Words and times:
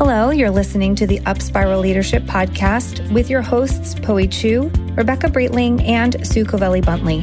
Hello, 0.00 0.30
you're 0.30 0.50
listening 0.50 0.94
to 0.94 1.06
the 1.06 1.18
Upspiral 1.26 1.78
Leadership 1.78 2.22
Podcast 2.22 3.12
with 3.12 3.28
your 3.28 3.42
hosts, 3.42 3.94
Poe 3.94 4.24
Chu, 4.24 4.70
Rebecca 4.96 5.26
Breitling, 5.26 5.86
and 5.86 6.26
Sue 6.26 6.42
Covelli 6.46 6.82
Buntley. 6.82 7.20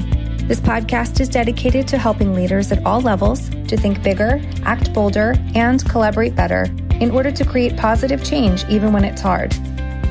This 0.47 0.59
podcast 0.59 1.19
is 1.19 1.27
dedicated 1.27 1.87
to 1.87 1.97
helping 1.97 2.35
leaders 2.35 2.71
at 2.71 2.85
all 2.85 3.01
levels 3.01 3.49
to 3.49 3.77
think 3.77 4.03
bigger, 4.03 4.39
act 4.61 4.93
bolder, 4.93 5.33
and 5.55 5.83
collaborate 5.89 6.35
better 6.35 6.67
in 7.01 7.09
order 7.09 7.31
to 7.31 7.43
create 7.43 7.75
positive 7.77 8.23
change 8.23 8.63
even 8.69 8.93
when 8.93 9.03
it's 9.03 9.21
hard. 9.21 9.55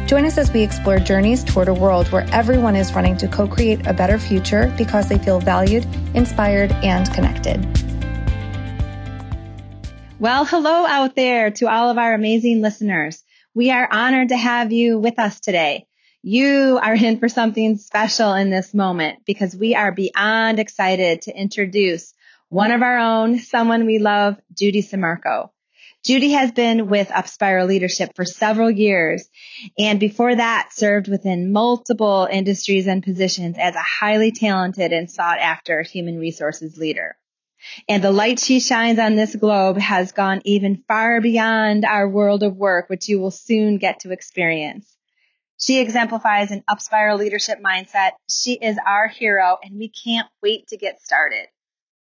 Join 0.09 0.25
us 0.25 0.37
as 0.37 0.53
we 0.53 0.61
explore 0.61 0.99
journeys 0.99 1.45
toward 1.45 1.69
a 1.69 1.75
world 1.75 2.09
where 2.09 2.27
everyone 2.33 2.75
is 2.75 2.93
running 2.95 3.17
to 3.19 3.29
co 3.29 3.47
create 3.47 3.87
a 3.87 3.95
better 3.95 4.19
future 4.19 4.75
because 4.77 5.09
they 5.09 5.19
feel 5.19 5.39
valued, 5.39 5.87
inspired, 6.15 6.73
and 6.83 7.15
connected. 7.15 7.86
Well, 10.19 10.47
hello 10.47 10.87
out 10.87 11.15
there 11.15 11.51
to 11.51 11.69
all 11.69 11.91
of 11.91 11.99
our 11.99 12.15
amazing 12.15 12.63
listeners. 12.63 13.23
We 13.55 13.71
are 13.71 13.87
honored 13.93 14.31
to 14.31 14.37
have 14.37 14.73
you 14.73 14.99
with 14.99 15.19
us 15.19 15.41
today. 15.41 15.87
You 16.23 16.81
are 16.83 16.95
in 16.95 17.19
for 17.19 17.29
something 17.29 17.77
special 17.77 18.33
in 18.33 18.49
this 18.49 18.73
moment 18.73 19.27
because 19.27 19.55
we 19.55 19.75
are 19.75 19.93
beyond 19.93 20.59
excited 20.59 21.21
to 21.23 21.39
introduce 21.39 22.15
one 22.49 22.71
of 22.71 22.81
our 22.81 22.97
own, 22.97 23.41
someone 23.41 23.85
we 23.85 23.99
love, 23.99 24.39
Judy 24.57 24.83
Sammarco. 24.83 25.51
Judy 26.03 26.31
has 26.31 26.51
been 26.51 26.89
with 26.89 27.09
Upspiral 27.09 27.67
Leadership 27.67 28.13
for 28.17 28.25
several 28.25 28.71
years 28.71 29.29
and 29.79 30.01
before 30.01 30.35
that 30.35 30.71
served 30.73 31.09
within 31.09 31.53
multiple 31.53 32.27
industries 32.31 32.87
and 32.87 33.03
positions 33.03 33.57
as 33.59 33.75
a 33.75 33.85
highly 34.01 34.33
talented 34.33 34.95
and 34.95 35.11
sought 35.11 35.41
after 35.41 35.83
human 35.83 36.19
resources 36.19 36.79
leader. 36.79 37.17
And 37.89 38.03
the 38.03 38.11
light 38.11 38.39
she 38.39 38.61
shines 38.61 38.99
on 38.99 39.17
this 39.17 39.35
globe 39.35 39.79
has 39.79 40.13
gone 40.13 40.43
even 40.45 40.83
far 40.89 41.21
beyond 41.21 41.85
our 41.85 42.09
world 42.09 42.43
of 42.43 42.57
work, 42.57 42.89
which 42.89 43.09
you 43.09 43.21
will 43.21 43.31
soon 43.31 43.79
get 43.79 44.01
to 44.01 44.13
experience. 44.13 44.97
She 45.59 45.81
exemplifies 45.81 46.51
an 46.51 46.63
upspiral 46.69 47.19
leadership 47.19 47.61
mindset. 47.63 48.13
She 48.29 48.55
is 48.55 48.77
our 48.87 49.09
hero 49.09 49.57
and 49.63 49.79
we 49.79 49.89
can't 49.89 50.29
wait 50.43 50.69
to 50.69 50.77
get 50.77 51.01
started. 51.01 51.47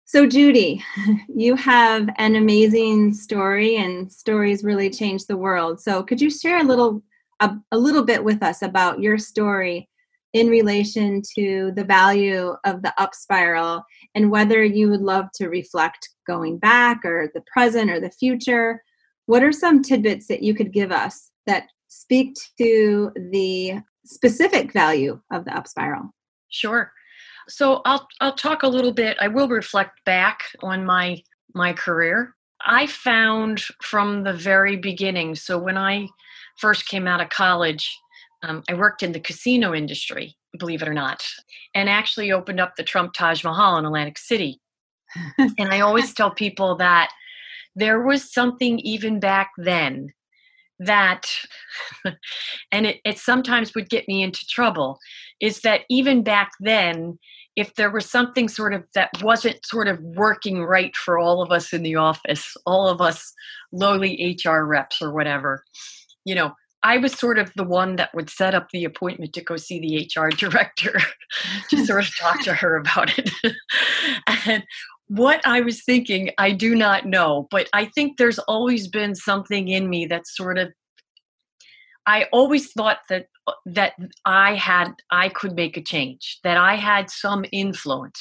So, 0.08 0.26
Judy, 0.26 0.84
you 1.28 1.56
have 1.56 2.08
an 2.16 2.36
amazing 2.36 3.12
story, 3.12 3.76
and 3.76 4.10
stories 4.10 4.62
really 4.62 4.88
change 4.88 5.26
the 5.26 5.36
world. 5.36 5.80
So, 5.80 6.04
could 6.04 6.20
you 6.20 6.30
share 6.30 6.60
a 6.60 6.62
little, 6.62 7.02
a, 7.40 7.56
a 7.72 7.76
little 7.78 8.04
bit 8.04 8.22
with 8.22 8.40
us 8.40 8.62
about 8.62 9.00
your 9.00 9.18
story 9.18 9.88
in 10.36 10.48
relation 10.50 11.22
to 11.34 11.72
the 11.76 11.84
value 11.84 12.54
of 12.66 12.82
the 12.82 12.92
up 13.00 13.14
spiral 13.14 13.82
and 14.14 14.30
whether 14.30 14.62
you 14.62 14.90
would 14.90 15.00
love 15.00 15.24
to 15.34 15.48
reflect 15.48 16.10
going 16.26 16.58
back 16.58 17.06
or 17.06 17.30
the 17.32 17.42
present 17.50 17.90
or 17.90 17.98
the 17.98 18.10
future. 18.10 18.82
What 19.24 19.42
are 19.42 19.50
some 19.50 19.80
tidbits 19.80 20.26
that 20.26 20.42
you 20.42 20.54
could 20.54 20.74
give 20.74 20.92
us 20.92 21.30
that 21.46 21.68
speak 21.88 22.36
to 22.58 23.12
the 23.30 23.80
specific 24.04 24.74
value 24.74 25.18
of 25.32 25.46
the 25.46 25.56
up 25.56 25.66
spiral? 25.66 26.10
Sure. 26.50 26.92
So 27.48 27.80
I'll 27.86 28.06
I'll 28.20 28.34
talk 28.34 28.62
a 28.62 28.68
little 28.68 28.92
bit. 28.92 29.16
I 29.18 29.28
will 29.28 29.48
reflect 29.48 30.04
back 30.04 30.40
on 30.62 30.84
my 30.84 31.22
my 31.54 31.72
career. 31.72 32.34
I 32.60 32.88
found 32.88 33.62
from 33.80 34.24
the 34.24 34.34
very 34.34 34.76
beginning. 34.76 35.34
So 35.36 35.58
when 35.58 35.78
I 35.78 36.08
first 36.58 36.86
came 36.88 37.06
out 37.06 37.22
of 37.22 37.30
college, 37.30 37.98
um, 38.46 38.62
I 38.68 38.74
worked 38.74 39.02
in 39.02 39.12
the 39.12 39.20
casino 39.20 39.74
industry, 39.74 40.36
believe 40.58 40.82
it 40.82 40.88
or 40.88 40.94
not, 40.94 41.24
and 41.74 41.88
actually 41.88 42.32
opened 42.32 42.60
up 42.60 42.76
the 42.76 42.82
Trump 42.82 43.12
Taj 43.12 43.44
Mahal 43.44 43.78
in 43.78 43.84
Atlantic 43.84 44.18
City. 44.18 44.60
and 45.38 45.72
I 45.72 45.80
always 45.80 46.12
tell 46.12 46.30
people 46.30 46.76
that 46.76 47.10
there 47.74 48.02
was 48.02 48.32
something 48.32 48.78
even 48.80 49.20
back 49.20 49.50
then 49.58 50.12
that, 50.78 51.30
and 52.72 52.86
it, 52.86 53.00
it 53.04 53.18
sometimes 53.18 53.74
would 53.74 53.88
get 53.88 54.08
me 54.08 54.22
into 54.22 54.46
trouble, 54.46 54.98
is 55.40 55.60
that 55.60 55.82
even 55.88 56.22
back 56.22 56.52
then, 56.60 57.18
if 57.56 57.74
there 57.74 57.90
was 57.90 58.10
something 58.10 58.48
sort 58.48 58.74
of 58.74 58.84
that 58.94 59.10
wasn't 59.22 59.64
sort 59.64 59.88
of 59.88 59.98
working 60.00 60.62
right 60.64 60.94
for 60.94 61.18
all 61.18 61.42
of 61.42 61.50
us 61.50 61.72
in 61.72 61.82
the 61.82 61.96
office, 61.96 62.54
all 62.66 62.86
of 62.88 63.00
us 63.00 63.32
lowly 63.72 64.38
HR 64.44 64.60
reps 64.60 65.00
or 65.00 65.12
whatever, 65.12 65.64
you 66.24 66.34
know, 66.34 66.52
I 66.86 66.98
was 66.98 67.14
sort 67.14 67.40
of 67.40 67.52
the 67.56 67.64
one 67.64 67.96
that 67.96 68.14
would 68.14 68.30
set 68.30 68.54
up 68.54 68.68
the 68.70 68.84
appointment 68.84 69.32
to 69.32 69.42
go 69.42 69.56
see 69.56 69.80
the 69.80 70.08
HR 70.08 70.28
director 70.28 71.00
to 71.70 71.84
sort 71.84 72.04
of 72.04 72.16
talk 72.16 72.44
to 72.44 72.54
her 72.54 72.76
about 72.76 73.18
it. 73.18 73.28
and 74.46 74.62
what 75.08 75.44
I 75.44 75.62
was 75.62 75.82
thinking, 75.82 76.30
I 76.38 76.52
do 76.52 76.76
not 76.76 77.04
know, 77.04 77.48
but 77.50 77.68
I 77.72 77.86
think 77.86 78.18
there's 78.18 78.38
always 78.38 78.86
been 78.86 79.16
something 79.16 79.66
in 79.66 79.90
me 79.90 80.06
that 80.06 80.28
sort 80.28 80.58
of 80.58 80.72
I 82.06 82.28
always 82.32 82.70
thought 82.70 82.98
that 83.08 83.26
that 83.64 83.94
I 84.24 84.54
had 84.54 84.92
I 85.10 85.28
could 85.28 85.56
make 85.56 85.76
a 85.76 85.82
change, 85.82 86.38
that 86.44 86.56
I 86.56 86.76
had 86.76 87.10
some 87.10 87.44
influence. 87.50 88.20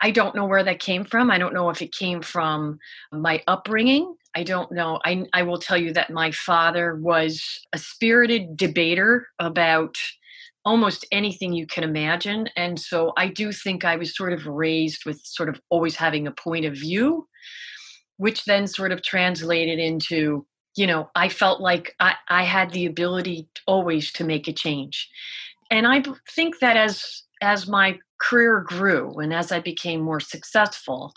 I 0.00 0.10
don't 0.10 0.34
know 0.34 0.46
where 0.46 0.64
that 0.64 0.78
came 0.78 1.04
from. 1.04 1.30
I 1.30 1.36
don't 1.36 1.52
know 1.52 1.68
if 1.68 1.82
it 1.82 1.92
came 1.92 2.22
from 2.22 2.78
my 3.12 3.42
upbringing. 3.46 4.14
I 4.36 4.42
don't 4.42 4.72
know. 4.72 4.98
I, 5.04 5.24
I 5.32 5.42
will 5.42 5.58
tell 5.58 5.76
you 5.76 5.92
that 5.92 6.10
my 6.10 6.30
father 6.32 6.96
was 6.96 7.42
a 7.72 7.78
spirited 7.78 8.56
debater 8.56 9.28
about 9.38 9.96
almost 10.64 11.06
anything 11.12 11.52
you 11.52 11.66
can 11.66 11.84
imagine. 11.84 12.48
And 12.56 12.80
so 12.80 13.12
I 13.16 13.28
do 13.28 13.52
think 13.52 13.84
I 13.84 13.96
was 13.96 14.16
sort 14.16 14.32
of 14.32 14.46
raised 14.46 15.04
with 15.04 15.20
sort 15.24 15.48
of 15.48 15.60
always 15.68 15.94
having 15.94 16.26
a 16.26 16.32
point 16.32 16.64
of 16.64 16.74
view, 16.74 17.28
which 18.16 18.44
then 18.44 18.66
sort 18.66 18.90
of 18.90 19.02
translated 19.02 19.78
into, 19.78 20.46
you 20.76 20.86
know, 20.86 21.10
I 21.14 21.28
felt 21.28 21.60
like 21.60 21.94
I, 22.00 22.14
I 22.28 22.44
had 22.44 22.70
the 22.70 22.86
ability 22.86 23.48
always 23.66 24.10
to 24.12 24.24
make 24.24 24.48
a 24.48 24.52
change. 24.52 25.08
And 25.70 25.86
I 25.86 26.02
think 26.30 26.58
that 26.60 26.76
as 26.76 27.22
as 27.42 27.68
my 27.68 27.98
career 28.20 28.64
grew 28.66 29.18
and 29.18 29.34
as 29.34 29.52
I 29.52 29.60
became 29.60 30.00
more 30.00 30.20
successful, 30.20 31.12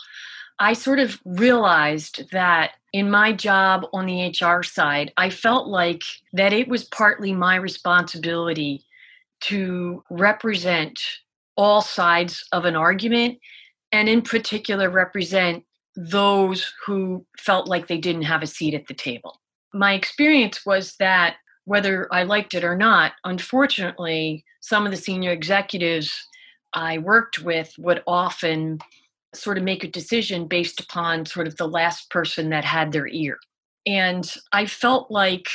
I 0.60 0.72
sort 0.72 0.98
of 0.98 1.20
realized 1.24 2.30
that 2.32 2.72
in 2.92 3.10
my 3.10 3.32
job 3.32 3.86
on 3.92 4.06
the 4.06 4.28
HR 4.28 4.62
side, 4.62 5.12
I 5.16 5.30
felt 5.30 5.68
like 5.68 6.02
that 6.32 6.52
it 6.52 6.68
was 6.68 6.84
partly 6.84 7.32
my 7.32 7.56
responsibility 7.56 8.84
to 9.42 10.02
represent 10.10 10.98
all 11.56 11.80
sides 11.80 12.46
of 12.52 12.64
an 12.64 12.76
argument 12.76 13.38
and 13.92 14.08
in 14.08 14.22
particular 14.22 14.90
represent 14.90 15.64
those 15.96 16.72
who 16.84 17.24
felt 17.38 17.68
like 17.68 17.86
they 17.86 17.98
didn't 17.98 18.22
have 18.22 18.42
a 18.42 18.46
seat 18.46 18.74
at 18.74 18.86
the 18.86 18.94
table. 18.94 19.40
My 19.74 19.92
experience 19.92 20.64
was 20.64 20.94
that 20.98 21.36
whether 21.64 22.08
I 22.12 22.22
liked 22.22 22.54
it 22.54 22.64
or 22.64 22.76
not, 22.76 23.12
unfortunately, 23.24 24.44
some 24.60 24.86
of 24.86 24.90
the 24.90 24.96
senior 24.96 25.32
executives 25.32 26.24
I 26.72 26.98
worked 26.98 27.40
with 27.40 27.74
would 27.78 28.02
often 28.06 28.78
sort 29.34 29.58
of 29.58 29.64
make 29.64 29.84
a 29.84 29.88
decision 29.88 30.46
based 30.46 30.80
upon 30.80 31.26
sort 31.26 31.46
of 31.46 31.56
the 31.56 31.68
last 31.68 32.10
person 32.10 32.50
that 32.50 32.64
had 32.64 32.92
their 32.92 33.08
ear. 33.08 33.38
And 33.86 34.30
I 34.52 34.66
felt 34.66 35.10
like 35.10 35.48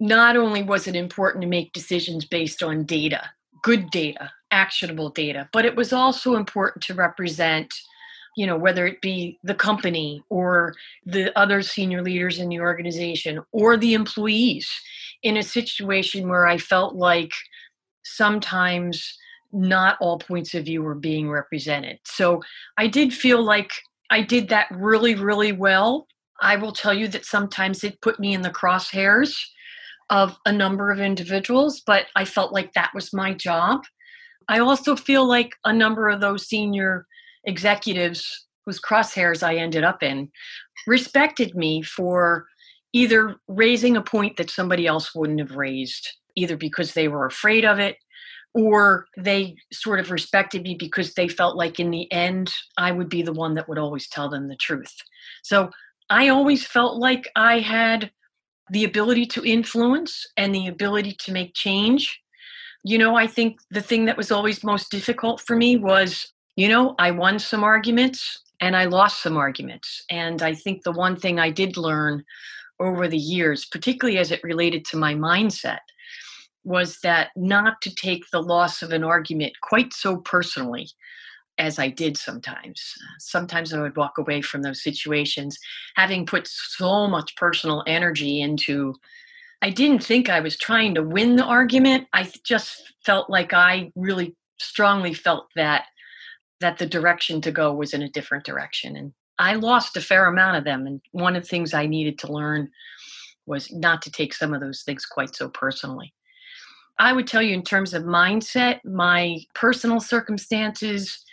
not 0.00 0.36
only 0.36 0.62
was 0.62 0.86
it 0.86 0.96
important 0.96 1.42
to 1.42 1.48
make 1.48 1.72
decisions 1.72 2.24
based 2.24 2.62
on 2.62 2.84
data, 2.84 3.30
good 3.62 3.90
data, 3.90 4.30
actionable 4.50 5.10
data, 5.10 5.48
but 5.52 5.64
it 5.64 5.76
was 5.76 5.92
also 5.92 6.34
important 6.34 6.84
to 6.84 6.94
represent 6.94 7.72
you 8.34 8.46
know 8.46 8.56
whether 8.56 8.86
it 8.86 9.00
be 9.00 9.38
the 9.42 9.54
company 9.54 10.22
or 10.30 10.74
the 11.04 11.36
other 11.38 11.62
senior 11.62 12.02
leaders 12.02 12.38
in 12.38 12.48
the 12.48 12.60
organization 12.60 13.40
or 13.52 13.76
the 13.76 13.94
employees 13.94 14.70
in 15.22 15.36
a 15.36 15.42
situation 15.42 16.28
where 16.28 16.46
i 16.46 16.56
felt 16.56 16.94
like 16.94 17.32
sometimes 18.04 19.18
not 19.52 19.96
all 20.00 20.18
points 20.18 20.54
of 20.54 20.64
view 20.64 20.82
were 20.82 20.94
being 20.94 21.30
represented. 21.30 21.98
So 22.04 22.42
I 22.78 22.86
did 22.86 23.12
feel 23.12 23.42
like 23.42 23.72
I 24.10 24.22
did 24.22 24.48
that 24.48 24.66
really, 24.70 25.14
really 25.14 25.52
well. 25.52 26.06
I 26.40 26.56
will 26.56 26.72
tell 26.72 26.94
you 26.94 27.08
that 27.08 27.24
sometimes 27.24 27.84
it 27.84 28.00
put 28.00 28.18
me 28.18 28.34
in 28.34 28.42
the 28.42 28.50
crosshairs 28.50 29.34
of 30.10 30.36
a 30.44 30.52
number 30.52 30.90
of 30.90 31.00
individuals, 31.00 31.82
but 31.86 32.06
I 32.16 32.24
felt 32.24 32.52
like 32.52 32.72
that 32.72 32.90
was 32.94 33.12
my 33.12 33.32
job. 33.32 33.82
I 34.48 34.58
also 34.58 34.96
feel 34.96 35.26
like 35.26 35.54
a 35.64 35.72
number 35.72 36.08
of 36.08 36.20
those 36.20 36.48
senior 36.48 37.06
executives 37.44 38.46
whose 38.66 38.80
crosshairs 38.80 39.42
I 39.42 39.56
ended 39.56 39.84
up 39.84 40.02
in 40.02 40.30
respected 40.86 41.54
me 41.54 41.82
for 41.82 42.46
either 42.92 43.36
raising 43.48 43.96
a 43.96 44.02
point 44.02 44.36
that 44.36 44.50
somebody 44.50 44.86
else 44.86 45.14
wouldn't 45.14 45.40
have 45.40 45.56
raised, 45.56 46.08
either 46.36 46.56
because 46.56 46.92
they 46.92 47.08
were 47.08 47.26
afraid 47.26 47.64
of 47.64 47.78
it 47.78 47.96
or 48.54 49.06
they 49.16 49.56
sort 49.72 50.00
of 50.00 50.10
respected 50.10 50.62
me 50.62 50.76
because 50.78 51.14
they 51.14 51.28
felt 51.28 51.56
like 51.56 51.80
in 51.80 51.90
the 51.90 52.10
end 52.12 52.52
I 52.76 52.92
would 52.92 53.08
be 53.08 53.22
the 53.22 53.32
one 53.32 53.54
that 53.54 53.68
would 53.68 53.78
always 53.78 54.08
tell 54.08 54.28
them 54.28 54.48
the 54.48 54.56
truth. 54.56 54.94
So 55.42 55.70
I 56.10 56.28
always 56.28 56.66
felt 56.66 56.98
like 56.98 57.30
I 57.36 57.60
had 57.60 58.10
the 58.70 58.84
ability 58.84 59.26
to 59.26 59.44
influence 59.44 60.26
and 60.36 60.54
the 60.54 60.66
ability 60.66 61.16
to 61.20 61.32
make 61.32 61.54
change. 61.54 62.20
You 62.84 62.98
know, 62.98 63.16
I 63.16 63.26
think 63.26 63.60
the 63.70 63.80
thing 63.80 64.04
that 64.06 64.16
was 64.16 64.30
always 64.30 64.64
most 64.64 64.90
difficult 64.90 65.40
for 65.40 65.56
me 65.56 65.76
was, 65.76 66.32
you 66.56 66.68
know, 66.68 66.94
I 66.98 67.10
won 67.10 67.38
some 67.38 67.64
arguments 67.64 68.40
and 68.60 68.76
I 68.76 68.84
lost 68.84 69.22
some 69.22 69.36
arguments. 69.36 70.04
And 70.10 70.42
I 70.42 70.54
think 70.54 70.82
the 70.82 70.92
one 70.92 71.16
thing 71.16 71.38
I 71.38 71.50
did 71.50 71.76
learn 71.76 72.24
over 72.78 73.08
the 73.08 73.18
years, 73.18 73.64
particularly 73.64 74.18
as 74.18 74.30
it 74.30 74.42
related 74.42 74.84
to 74.86 74.96
my 74.96 75.14
mindset, 75.14 75.78
was 76.64 76.98
that 77.02 77.30
not 77.36 77.80
to 77.82 77.94
take 77.94 78.30
the 78.30 78.42
loss 78.42 78.82
of 78.82 78.92
an 78.92 79.04
argument 79.04 79.52
quite 79.62 79.92
so 79.92 80.16
personally 80.18 80.88
as 81.58 81.78
I 81.78 81.88
did 81.88 82.16
sometimes. 82.16 82.82
Sometimes 83.18 83.72
I 83.72 83.80
would 83.80 83.96
walk 83.96 84.18
away 84.18 84.40
from 84.40 84.62
those 84.62 84.82
situations 84.82 85.58
having 85.96 86.26
put 86.26 86.48
so 86.48 87.06
much 87.06 87.36
personal 87.36 87.84
energy 87.86 88.40
into. 88.40 88.94
I 89.60 89.70
didn't 89.70 90.02
think 90.02 90.28
I 90.28 90.40
was 90.40 90.56
trying 90.56 90.94
to 90.94 91.02
win 91.02 91.36
the 91.36 91.44
argument. 91.44 92.08
I 92.12 92.30
just 92.44 92.92
felt 93.04 93.30
like 93.30 93.52
I 93.52 93.92
really 93.94 94.34
strongly 94.58 95.14
felt 95.14 95.48
that 95.56 95.84
that 96.60 96.78
the 96.78 96.86
direction 96.86 97.40
to 97.40 97.50
go 97.50 97.74
was 97.74 97.92
in 97.92 98.02
a 98.02 98.08
different 98.08 98.44
direction 98.44 98.94
and 98.96 99.12
I 99.38 99.54
lost 99.54 99.96
a 99.96 100.00
fair 100.00 100.26
amount 100.26 100.56
of 100.56 100.64
them 100.64 100.86
and 100.86 101.00
one 101.10 101.34
of 101.34 101.42
the 101.42 101.48
things 101.48 101.74
I 101.74 101.86
needed 101.86 102.18
to 102.20 102.32
learn 102.32 102.70
was 103.46 103.72
not 103.72 104.02
to 104.02 104.10
take 104.12 104.32
some 104.32 104.54
of 104.54 104.60
those 104.60 104.82
things 104.82 105.04
quite 105.04 105.34
so 105.34 105.48
personally. 105.48 106.14
I 107.02 107.12
would 107.12 107.26
tell 107.26 107.42
you 107.42 107.52
in 107.52 107.64
terms 107.64 107.94
of 107.94 108.04
mindset, 108.04 108.78
my 108.84 109.38
personal 109.56 109.98
circumstances 109.98 111.24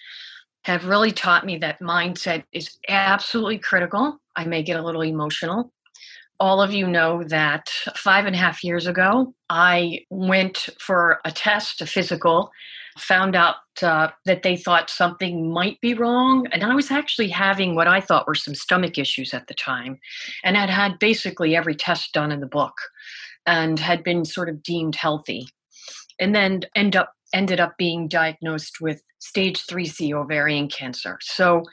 have 0.63 0.87
really 0.87 1.11
taught 1.11 1.45
me 1.45 1.59
that 1.59 1.79
mindset 1.79 2.43
is 2.51 2.79
absolutely 2.89 3.59
critical. 3.59 4.17
I 4.35 4.45
may 4.45 4.63
get 4.63 4.79
a 4.79 4.83
little 4.83 5.03
emotional. 5.03 5.71
All 6.39 6.59
of 6.59 6.73
you 6.73 6.87
know 6.87 7.23
that 7.25 7.69
five 7.95 8.25
and 8.25 8.35
a 8.35 8.39
half 8.39 8.63
years 8.63 8.87
ago, 8.87 9.35
I 9.51 9.99
went 10.09 10.69
for 10.79 11.19
a 11.23 11.31
test, 11.31 11.81
a 11.81 11.85
physical, 11.85 12.49
found 12.97 13.35
out 13.35 13.57
uh, 13.83 14.07
that 14.25 14.41
they 14.41 14.57
thought 14.57 14.89
something 14.89 15.53
might 15.53 15.79
be 15.81 15.93
wrong. 15.93 16.47
And 16.51 16.63
I 16.63 16.73
was 16.73 16.89
actually 16.89 17.29
having 17.29 17.75
what 17.75 17.87
I 17.87 18.01
thought 18.01 18.25
were 18.25 18.33
some 18.33 18.55
stomach 18.55 18.97
issues 18.97 19.35
at 19.35 19.45
the 19.45 19.53
time 19.53 19.99
and 20.43 20.57
had 20.57 20.71
had 20.71 20.97
basically 20.97 21.55
every 21.55 21.75
test 21.75 22.11
done 22.11 22.31
in 22.31 22.39
the 22.39 22.47
book 22.47 22.73
and 23.45 23.79
had 23.79 24.03
been 24.03 24.25
sort 24.25 24.49
of 24.49 24.63
deemed 24.63 24.95
healthy. 24.95 25.47
And 26.19 26.35
then 26.35 26.61
end 26.75 26.95
up 26.95 27.13
ended 27.33 27.59
up 27.59 27.77
being 27.77 28.07
diagnosed 28.07 28.81
with 28.81 29.03
stage 29.19 29.65
3C 29.67 30.13
ovarian 30.13 30.67
cancer. 30.67 31.19
So, 31.21 31.63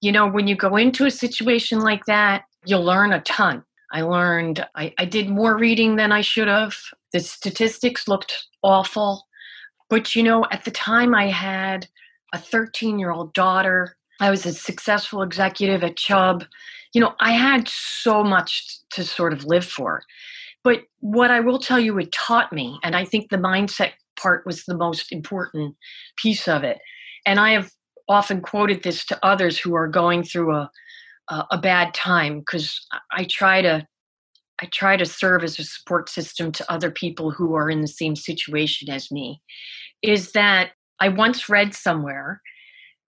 you 0.00 0.12
know, 0.12 0.28
when 0.28 0.46
you 0.46 0.54
go 0.54 0.76
into 0.76 1.06
a 1.06 1.10
situation 1.10 1.80
like 1.80 2.04
that, 2.06 2.44
you'll 2.64 2.84
learn 2.84 3.12
a 3.12 3.20
ton. 3.22 3.64
I 3.92 4.02
learned, 4.02 4.64
I, 4.76 4.94
I 4.98 5.04
did 5.04 5.28
more 5.28 5.58
reading 5.58 5.96
than 5.96 6.12
I 6.12 6.20
should 6.20 6.48
have. 6.48 6.74
The 7.12 7.20
statistics 7.20 8.06
looked 8.06 8.46
awful. 8.62 9.26
But, 9.88 10.14
you 10.14 10.22
know, 10.22 10.46
at 10.52 10.64
the 10.64 10.70
time 10.70 11.14
I 11.14 11.26
had 11.26 11.88
a 12.32 12.38
13 12.38 12.98
year 12.98 13.10
old 13.10 13.34
daughter, 13.34 13.96
I 14.20 14.30
was 14.30 14.46
a 14.46 14.52
successful 14.52 15.22
executive 15.22 15.82
at 15.82 15.96
Chubb. 15.96 16.44
You 16.92 17.00
know, 17.00 17.14
I 17.20 17.32
had 17.32 17.66
so 17.68 18.22
much 18.22 18.78
to 18.90 19.02
sort 19.02 19.32
of 19.32 19.44
live 19.44 19.64
for. 19.64 20.02
But 20.62 20.82
what 21.00 21.30
I 21.30 21.40
will 21.40 21.58
tell 21.58 21.80
you, 21.80 21.98
it 21.98 22.12
taught 22.12 22.52
me, 22.52 22.78
and 22.82 22.94
I 22.94 23.04
think 23.04 23.30
the 23.30 23.36
mindset 23.36 23.92
part 24.20 24.44
was 24.44 24.64
the 24.64 24.76
most 24.76 25.12
important 25.12 25.74
piece 26.16 26.46
of 26.46 26.64
it. 26.64 26.78
And 27.24 27.40
I 27.40 27.52
have 27.52 27.70
often 28.08 28.40
quoted 28.40 28.82
this 28.82 29.06
to 29.06 29.18
others 29.24 29.58
who 29.58 29.74
are 29.74 29.88
going 29.88 30.22
through 30.22 30.54
a 30.54 30.70
a, 31.30 31.46
a 31.52 31.58
bad 31.58 31.94
time 31.94 32.40
because 32.40 32.86
I 33.12 33.26
try 33.30 33.62
to 33.62 33.86
I 34.62 34.66
try 34.66 34.98
to 34.98 35.06
serve 35.06 35.42
as 35.42 35.58
a 35.58 35.64
support 35.64 36.10
system 36.10 36.52
to 36.52 36.70
other 36.70 36.90
people 36.90 37.30
who 37.30 37.54
are 37.54 37.70
in 37.70 37.80
the 37.80 37.88
same 37.88 38.14
situation 38.14 38.90
as 38.90 39.10
me. 39.10 39.40
Is 40.02 40.32
that 40.32 40.72
I 41.00 41.08
once 41.08 41.48
read 41.48 41.74
somewhere 41.74 42.42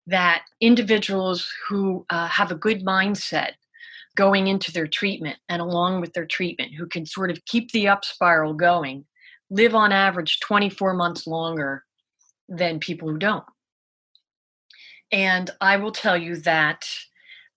that 0.06 0.42
individuals 0.62 1.46
who 1.68 2.06
uh, 2.08 2.26
have 2.28 2.50
a 2.50 2.56
good 2.56 2.84
mindset 2.84 3.52
going 4.16 4.46
into 4.46 4.72
their 4.72 4.86
treatment 4.86 5.38
and 5.48 5.62
along 5.62 6.00
with 6.00 6.12
their 6.12 6.26
treatment, 6.26 6.72
who 6.76 6.86
can 6.86 7.06
sort 7.06 7.30
of 7.30 7.44
keep 7.46 7.70
the 7.72 7.88
up 7.88 8.04
spiral 8.04 8.54
going, 8.54 9.04
live 9.50 9.74
on 9.74 9.92
average 9.92 10.40
24 10.40 10.94
months 10.94 11.26
longer 11.26 11.84
than 12.48 12.78
people 12.78 13.08
who 13.08 13.18
don't. 13.18 13.44
And 15.10 15.50
I 15.60 15.76
will 15.76 15.92
tell 15.92 16.16
you 16.16 16.36
that 16.36 16.86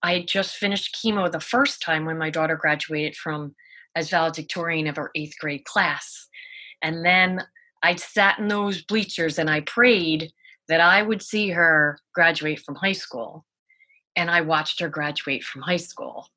I 0.02 0.22
just 0.22 0.56
finished 0.56 0.96
chemo 0.96 1.30
the 1.30 1.40
first 1.40 1.82
time 1.82 2.04
when 2.04 2.18
my 2.18 2.30
daughter 2.30 2.56
graduated 2.56 3.16
from 3.16 3.54
as 3.94 4.10
valedictorian 4.10 4.86
of 4.86 4.96
her 4.96 5.10
eighth 5.14 5.38
grade 5.40 5.64
class. 5.64 6.28
And 6.82 7.04
then 7.04 7.42
I 7.82 7.96
sat 7.96 8.38
in 8.38 8.48
those 8.48 8.82
bleachers 8.82 9.38
and 9.38 9.48
I 9.48 9.60
prayed 9.60 10.30
that 10.68 10.80
I 10.80 11.02
would 11.02 11.22
see 11.22 11.50
her 11.50 11.98
graduate 12.14 12.60
from 12.60 12.74
high 12.74 12.92
school. 12.92 13.46
And 14.16 14.30
I 14.30 14.40
watched 14.40 14.80
her 14.80 14.88
graduate 14.88 15.44
from 15.44 15.62
high 15.62 15.76
school. 15.76 16.28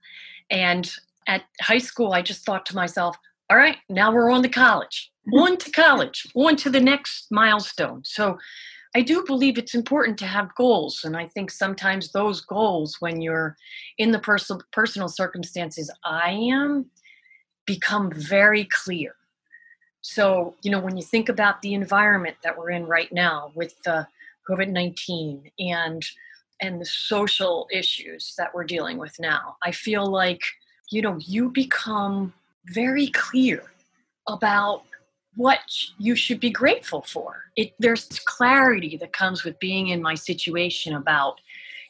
And 0.49 0.91
at 1.27 1.43
high 1.61 1.77
school, 1.77 2.13
I 2.13 2.21
just 2.21 2.45
thought 2.45 2.65
to 2.67 2.75
myself, 2.75 3.15
all 3.49 3.57
right, 3.57 3.77
now 3.89 4.11
we're 4.11 4.31
on 4.31 4.43
to 4.43 4.49
college, 4.49 5.11
on 5.33 5.57
to 5.57 5.71
college, 5.71 6.27
on 6.35 6.55
to 6.57 6.69
the 6.69 6.79
next 6.79 7.27
milestone. 7.31 8.01
So 8.03 8.37
I 8.95 9.01
do 9.01 9.23
believe 9.25 9.57
it's 9.57 9.75
important 9.75 10.17
to 10.19 10.25
have 10.25 10.55
goals. 10.55 11.01
And 11.03 11.15
I 11.15 11.27
think 11.27 11.51
sometimes 11.51 12.11
those 12.11 12.41
goals, 12.41 12.97
when 12.99 13.21
you're 13.21 13.55
in 13.97 14.11
the 14.11 14.19
personal 14.19 14.61
personal 14.71 15.07
circumstances 15.07 15.91
I 16.03 16.31
am, 16.31 16.87
become 17.65 18.11
very 18.11 18.65
clear. 18.65 19.13
So, 20.01 20.55
you 20.63 20.71
know, 20.71 20.79
when 20.79 20.97
you 20.97 21.03
think 21.03 21.29
about 21.29 21.61
the 21.61 21.73
environment 21.73 22.37
that 22.43 22.57
we're 22.57 22.71
in 22.71 22.85
right 22.85 23.11
now 23.11 23.51
with 23.53 23.75
uh, 23.85 24.05
COVID 24.49 24.69
19 24.69 25.51
and 25.59 26.03
and 26.61 26.81
the 26.81 26.85
social 26.85 27.67
issues 27.71 28.33
that 28.37 28.53
we're 28.53 28.63
dealing 28.63 28.97
with 28.97 29.19
now, 29.19 29.57
I 29.63 29.71
feel 29.71 30.05
like, 30.05 30.41
you 30.91 31.01
know, 31.01 31.17
you 31.19 31.49
become 31.49 32.33
very 32.67 33.07
clear 33.07 33.63
about 34.27 34.83
what 35.35 35.59
you 35.97 36.15
should 36.15 36.39
be 36.39 36.49
grateful 36.49 37.01
for. 37.01 37.43
It, 37.55 37.73
there's 37.79 38.07
clarity 38.25 38.97
that 38.97 39.13
comes 39.13 39.43
with 39.43 39.59
being 39.59 39.87
in 39.89 40.01
my 40.01 40.15
situation 40.15 40.95
about, 40.95 41.39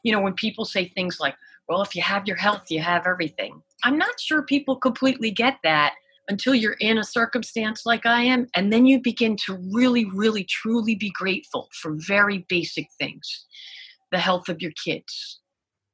you 0.03 0.11
know, 0.11 0.21
when 0.21 0.33
people 0.33 0.65
say 0.65 0.87
things 0.87 1.19
like, 1.19 1.35
well, 1.67 1.81
if 1.81 1.95
you 1.95 2.01
have 2.01 2.27
your 2.27 2.37
health, 2.37 2.69
you 2.69 2.81
have 2.81 3.07
everything. 3.07 3.61
I'm 3.83 3.97
not 3.97 4.19
sure 4.19 4.41
people 4.41 4.75
completely 4.75 5.31
get 5.31 5.57
that 5.63 5.95
until 6.27 6.53
you're 6.53 6.73
in 6.73 6.99
a 6.99 7.03
circumstance 7.03 7.85
like 7.85 8.05
I 8.05 8.21
am. 8.21 8.47
And 8.55 8.71
then 8.71 8.85
you 8.85 9.01
begin 9.01 9.35
to 9.45 9.55
really, 9.71 10.05
really, 10.05 10.43
truly 10.43 10.95
be 10.95 11.09
grateful 11.09 11.69
for 11.73 11.95
very 11.95 12.45
basic 12.49 12.91
things 12.99 13.45
the 14.11 14.19
health 14.19 14.49
of 14.49 14.61
your 14.61 14.71
kids, 14.71 15.39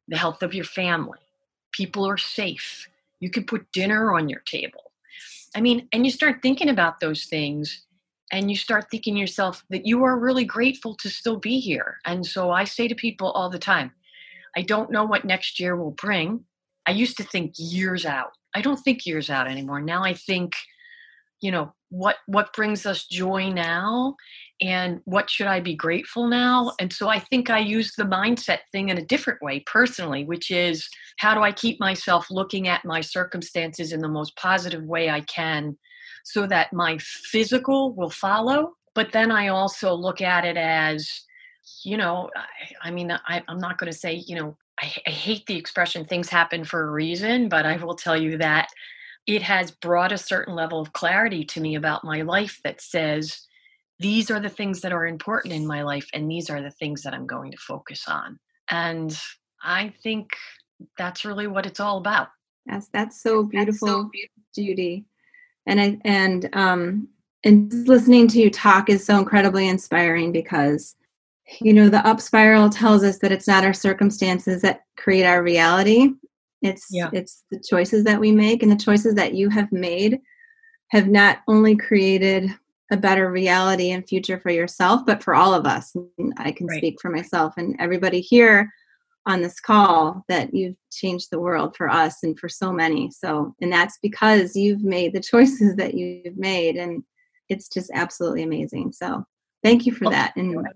the 0.08 0.18
health 0.18 0.44
of 0.44 0.54
your 0.54 0.66
family. 0.66 1.20
People 1.72 2.08
are 2.08 2.18
safe. 2.18 2.88
You 3.20 3.30
can 3.30 3.46
put 3.46 3.72
dinner 3.72 4.14
on 4.14 4.30
your 4.30 4.42
table 4.42 4.92
I 5.56 5.62
mean, 5.62 5.88
and 5.94 6.06
you 6.06 6.12
start 6.12 6.42
thinking 6.42 6.70
about 6.70 7.00
those 7.00 7.26
things 7.26 7.86
and 8.32 8.52
you 8.52 8.58
start 8.58 8.92
thinking 8.92 9.16
yourself 9.16 9.64
that 9.70 9.86
you 9.86 10.04
are 10.04 10.20
really 10.20 10.44
grateful 10.44 10.96
to 10.96 11.10
still 11.10 11.38
be 11.38 11.60
here. 11.60 11.98
And 12.06 12.26
so 12.26 12.52
I 12.52 12.66
say 12.66 12.90
to 12.90 12.96
people 12.96 13.32
all 13.32 13.50
the 13.50 13.58
time, 13.58 13.92
I 14.58 14.62
don't 14.62 14.92
know 14.92 15.06
what 15.06 15.24
next 15.24 15.60
year 15.60 15.78
will 15.78 15.92
bring. 15.92 16.44
I 16.86 16.92
used 16.92 17.18
to 17.18 17.24
think 17.24 17.54
years 17.58 18.06
out. 18.06 18.32
I 18.54 18.62
don't 18.62 18.78
think 18.78 19.06
years 19.06 19.30
out 19.30 19.48
anymore. 19.48 19.82
Now 19.82 20.04
I 20.04 20.14
think, 20.14 20.54
you 21.42 21.52
know, 21.52 21.74
what 21.90 22.18
what 22.26 22.54
brings 22.54 22.86
us 22.86 23.06
joy 23.06 23.50
now 23.50 24.16
and 24.62 25.02
what 25.06 25.30
should 25.30 25.48
I 25.48 25.60
be 25.60 25.76
grateful 25.76 26.28
now? 26.28 26.72
And 26.80 26.92
so 26.92 27.10
I 27.10 27.20
think 27.20 27.50
I 27.50 27.60
use 27.60 27.94
the 27.96 28.04
mindset 28.04 28.60
thing 28.72 28.90
in 28.90 28.98
a 28.98 29.06
different 29.06 29.42
way 29.42 29.60
personally, 29.62 30.24
which 30.24 30.50
is 30.50 30.90
how 31.18 31.34
do 31.34 31.42
I 31.42 31.52
keep 31.52 31.80
myself 31.80 32.32
looking 32.32 32.68
at 32.68 32.86
my 32.86 33.02
circumstances 33.02 33.92
in 33.92 34.00
the 34.00 34.08
most 34.08 34.36
positive 34.38 34.84
way 34.84 35.10
I 35.10 35.22
can 35.22 35.78
so 36.24 36.48
that 36.48 36.74
my 36.74 36.98
physical 37.00 37.94
will 37.94 38.10
follow? 38.10 38.74
But 38.94 39.12
then 39.12 39.30
I 39.30 39.50
also 39.50 39.94
look 39.94 40.22
at 40.22 40.46
it 40.46 40.56
as, 40.56 41.22
you 41.84 41.98
know, 41.98 42.30
I, 42.36 42.88
I 42.88 42.92
mean, 42.92 43.12
I, 43.12 43.44
I'm 43.48 43.60
not 43.60 43.78
going 43.78 43.92
to 43.92 43.98
say, 43.98 44.14
you 44.14 44.36
know, 44.38 44.58
I, 44.80 44.94
I 45.06 45.10
hate 45.10 45.46
the 45.48 45.58
expression 45.58 46.06
things 46.06 46.30
happen 46.30 46.64
for 46.64 46.88
a 46.88 46.92
reason, 46.92 47.50
but 47.50 47.66
I 47.66 47.76
will 47.76 47.96
tell 47.96 48.20
you 48.20 48.38
that 48.38 48.70
it 49.28 49.42
has 49.42 49.72
brought 49.72 50.12
a 50.12 50.18
certain 50.18 50.56
level 50.56 50.80
of 50.80 50.94
clarity 50.94 51.44
to 51.44 51.60
me 51.60 51.76
about 51.76 52.04
my 52.04 52.22
life 52.22 52.62
that 52.64 52.80
says, 52.80 53.45
these 54.00 54.30
are 54.30 54.40
the 54.40 54.50
things 54.50 54.82
that 54.82 54.92
are 54.92 55.08
important 55.08 55.54
in 55.54 55.66
my 55.66 55.82
life 55.82 56.08
and 56.14 56.30
these 56.30 56.50
are 56.50 56.62
the 56.62 56.72
things 56.72 57.02
that 57.04 57.14
i'm 57.14 57.28
going 57.28 57.52
to 57.52 57.58
focus 57.58 58.06
on 58.08 58.40
and 58.70 59.20
i 59.64 59.94
think 60.04 60.30
that's 60.98 61.26
really 61.26 61.48
what 61.48 61.66
it's 61.66 61.80
all 61.80 61.98
about 61.98 62.30
yes 62.66 62.90
that's 62.92 63.22
so 63.22 63.44
beautiful, 63.44 63.88
that's 63.88 63.94
so 63.94 64.10
beautiful. 64.12 64.44
judy 64.56 65.06
and 65.66 65.80
i 65.80 65.98
and 66.04 66.50
um 66.54 67.08
and 67.44 67.72
listening 67.88 68.28
to 68.28 68.40
you 68.40 68.50
talk 68.50 68.90
is 68.90 69.06
so 69.06 69.18
incredibly 69.18 69.68
inspiring 69.68 70.32
because 70.32 70.96
you 71.62 71.74
know 71.74 71.90
the 71.90 72.06
up 72.08 72.20
spiral 72.20 72.70
tells 72.70 73.04
us 73.04 73.20
that 73.20 73.32
it's 73.32 73.48
not 73.48 73.64
our 73.64 73.74
circumstances 73.74 74.62
that 74.62 74.82
create 74.98 75.26
our 75.26 75.44
reality 75.44 76.10
it's 76.62 76.88
yeah. 76.92 77.10
it's 77.14 77.44
the 77.52 77.60
choices 77.60 78.04
that 78.04 78.20
we 78.20 78.32
make 78.32 78.64
and 78.64 78.72
the 78.72 78.76
choices 78.76 79.16
that 79.16 79.36
you 79.36 79.50
have 79.50 79.72
made 79.72 80.20
have 80.90 81.08
not 81.08 81.40
only 81.48 81.76
created 81.76 82.50
a 82.92 82.98
better 82.98 83.32
reality 83.32 83.92
and 83.92 84.08
future 84.08 84.40
for 84.40 84.52
yourself, 84.52 85.02
but 85.06 85.24
for 85.24 85.34
all 85.34 85.54
of 85.54 85.66
us. 85.66 85.96
I 86.38 86.52
can 86.52 86.68
right. 86.68 86.78
speak 86.78 87.02
for 87.02 87.10
myself 87.10 87.56
and 87.58 87.76
everybody 87.80 88.22
here 88.22 88.72
on 89.26 89.42
this 89.42 89.60
call 89.60 90.24
that 90.28 90.54
you've 90.54 90.76
changed 90.92 91.30
the 91.32 91.40
world 91.40 91.76
for 91.76 91.90
us 91.90 92.22
and 92.22 92.40
for 92.40 92.48
so 92.48 92.72
many. 92.72 93.10
So, 93.10 93.56
and 93.60 93.72
that's 93.72 93.98
because 94.02 94.56
you've 94.56 94.84
made 94.84 95.14
the 95.14 95.20
choices 95.32 95.76
that 95.78 95.96
you've 95.96 96.38
made, 96.38 96.76
and 96.76 97.04
it's 97.50 97.68
just 97.68 97.90
absolutely 97.94 98.44
amazing. 98.44 98.92
So, 98.92 99.26
thank 99.64 99.86
you 99.86 99.94
for 99.94 100.08
oh, 100.08 100.12
that. 100.12 100.36
And 100.36 100.68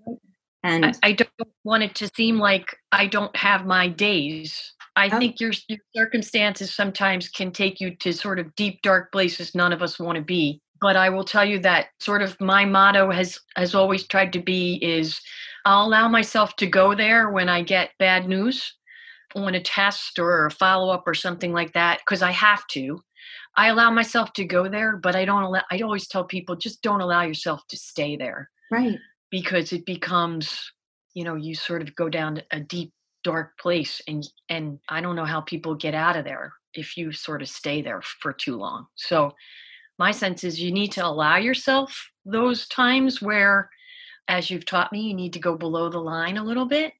and 0.63 0.85
I, 0.85 0.93
I 1.03 1.11
don't 1.13 1.29
want 1.63 1.83
it 1.83 1.95
to 1.95 2.09
seem 2.15 2.37
like 2.37 2.75
I 2.91 3.07
don't 3.07 3.35
have 3.35 3.65
my 3.65 3.87
days. 3.87 4.73
I 4.95 5.07
oh. 5.07 5.17
think 5.17 5.39
your, 5.39 5.53
your 5.69 5.79
circumstances 5.95 6.73
sometimes 6.73 7.29
can 7.29 7.51
take 7.51 7.79
you 7.79 7.95
to 7.97 8.11
sort 8.11 8.39
of 8.39 8.53
deep, 8.55 8.81
dark 8.81 9.11
places 9.11 9.55
none 9.55 9.71
of 9.71 9.81
us 9.81 9.99
want 9.99 10.17
to 10.17 10.21
be. 10.21 10.61
But 10.81 10.95
I 10.95 11.09
will 11.09 11.23
tell 11.23 11.45
you 11.45 11.59
that 11.59 11.87
sort 11.99 12.21
of 12.21 12.39
my 12.39 12.65
motto 12.65 13.11
has 13.11 13.39
has 13.55 13.75
always 13.75 14.07
tried 14.07 14.33
to 14.33 14.39
be 14.39 14.75
is 14.81 15.19
I'll 15.65 15.85
allow 15.85 16.07
myself 16.07 16.55
to 16.57 16.67
go 16.67 16.95
there 16.95 17.29
when 17.29 17.49
I 17.49 17.61
get 17.61 17.91
bad 17.99 18.27
news 18.27 18.73
on 19.35 19.55
a 19.55 19.61
test 19.61 20.17
or 20.19 20.45
a 20.45 20.51
follow 20.51 20.91
up 20.91 21.03
or 21.05 21.13
something 21.13 21.53
like 21.53 21.73
that 21.73 21.99
because 21.99 22.21
I 22.21 22.31
have 22.31 22.65
to. 22.67 23.03
I 23.55 23.67
allow 23.67 23.91
myself 23.91 24.33
to 24.33 24.45
go 24.45 24.69
there, 24.69 24.97
but 24.97 25.15
I 25.15 25.25
don't 25.25 25.43
allow, 25.43 25.61
I 25.71 25.79
always 25.81 26.07
tell 26.07 26.23
people 26.23 26.55
just 26.55 26.81
don't 26.81 27.01
allow 27.01 27.23
yourself 27.23 27.67
to 27.67 27.77
stay 27.77 28.15
there. 28.15 28.49
Right. 28.71 28.97
Because 29.31 29.73
it 29.73 29.85
becomes, 29.85 30.71
you 31.13 31.23
know, 31.23 31.35
you 31.35 31.55
sort 31.55 31.81
of 31.81 31.95
go 31.95 32.09
down 32.09 32.41
a 32.51 32.59
deep 32.59 32.93
dark 33.23 33.57
place 33.59 34.01
and 34.07 34.25
and 34.47 34.79
I 34.87 35.01
don't 35.01 35.17
know 35.17 35.25
how 35.25 35.41
people 35.41 35.75
get 35.75 35.93
out 35.93 36.15
of 36.15 36.23
there 36.23 36.53
if 36.73 36.95
you 36.95 37.11
sort 37.11 37.41
of 37.41 37.49
stay 37.49 37.81
there 37.81 38.01
for 38.01 38.31
too 38.31 38.55
long. 38.55 38.87
So 38.95 39.33
my 39.99 40.11
sense 40.11 40.43
is 40.43 40.59
you 40.59 40.71
need 40.71 40.91
to 40.93 41.05
allow 41.05 41.37
yourself 41.37 42.09
those 42.25 42.67
times 42.67 43.21
where 43.21 43.69
as 44.29 44.49
you've 44.49 44.65
taught 44.65 44.91
me, 44.93 45.01
you 45.01 45.13
need 45.13 45.33
to 45.33 45.39
go 45.39 45.57
below 45.57 45.89
the 45.89 45.99
line 45.99 46.37
a 46.37 46.43
little 46.43 46.65
bit. 46.65 46.93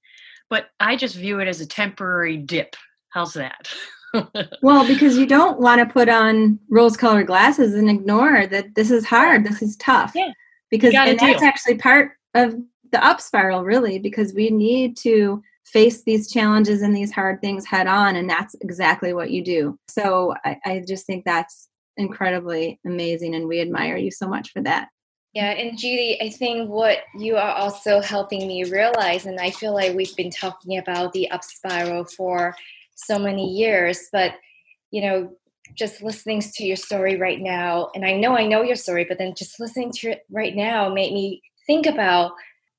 But 0.50 0.66
I 0.80 0.96
just 0.96 1.16
view 1.16 1.40
it 1.40 1.48
as 1.48 1.62
a 1.62 1.66
temporary 1.66 2.38
dip. 2.38 2.76
How's 3.10 3.34
that? 3.34 3.70
well, 4.62 4.86
because 4.86 5.16
you 5.16 5.28
don't 5.28 5.60
want 5.60 5.80
to 5.80 5.94
put 5.94 6.10
on 6.10 6.60
rose 6.70 6.98
colored 6.98 7.28
glasses 7.28 7.76
and 7.76 7.90
ignore 7.90 8.48
that 8.48 8.74
this 8.74 8.90
is 8.90 9.06
hard, 9.06 9.46
this 9.46 9.62
is 9.62 9.78
tough. 9.78 10.12
Yeah. 10.16 10.32
Because 10.72 10.94
and 10.94 11.18
that's 11.20 11.44
actually 11.44 11.78
part 11.78 12.12
of 12.34 12.56
the 12.92 13.04
up 13.04 13.22
spiral, 13.22 13.64
really, 13.64 14.00
because 14.00 14.34
we 14.34 14.50
need 14.50 14.98
to 14.98 15.42
face 15.66 16.04
these 16.04 16.32
challenges 16.32 16.82
and 16.82 16.96
these 16.96 17.12
hard 17.12 17.42
things 17.42 17.66
head 17.66 17.88
on. 17.88 18.16
And 18.16 18.28
that's 18.28 18.56
exactly 18.62 19.14
what 19.14 19.30
you 19.30 19.44
do. 19.44 19.80
So 19.88 20.34
I, 20.44 20.58
I 20.66 20.84
just 20.88 21.06
think 21.06 21.26
that's 21.26 21.69
incredibly 22.00 22.80
amazing. 22.86 23.36
And 23.36 23.48
we 23.48 23.62
admire 23.62 23.98
you 23.98 24.10
so 24.12 24.28
much 24.28 24.52
for 24.52 24.62
that. 24.64 24.90
Yeah, 25.34 25.52
and 25.52 25.78
Judy, 25.78 26.20
I 26.22 26.30
think 26.30 26.70
what 26.70 27.00
you 27.16 27.38
are 27.38 27.54
also 27.54 28.02
helping 28.02 28.48
me 28.48 28.64
realize, 28.64 29.28
and 29.28 29.40
I 29.40 29.52
feel 29.52 29.76
like 29.76 29.96
we've 29.96 30.16
been 30.16 30.32
talking 30.32 30.80
about 30.80 31.14
the 31.14 31.30
up 31.30 31.44
spiral 31.44 32.06
for 32.06 32.56
so 32.96 33.20
many 33.20 33.48
years, 33.48 34.08
but 34.12 34.34
you 34.90 35.04
know, 35.04 35.32
just 35.76 36.02
listening 36.02 36.42
to 36.42 36.66
your 36.66 36.76
story 36.76 37.16
right 37.18 37.40
now, 37.40 37.92
and 37.94 38.04
I 38.04 38.14
know 38.14 38.36
I 38.36 38.48
know 38.48 38.64
your 38.64 38.76
story, 38.76 39.06
but 39.08 39.20
then 39.20 39.36
just 39.38 39.60
listening 39.60 39.92
to 39.98 40.12
it 40.12 40.22
right 40.32 40.56
now 40.56 40.92
made 40.92 41.14
me 41.14 41.44
think 41.68 41.86
about 41.86 42.32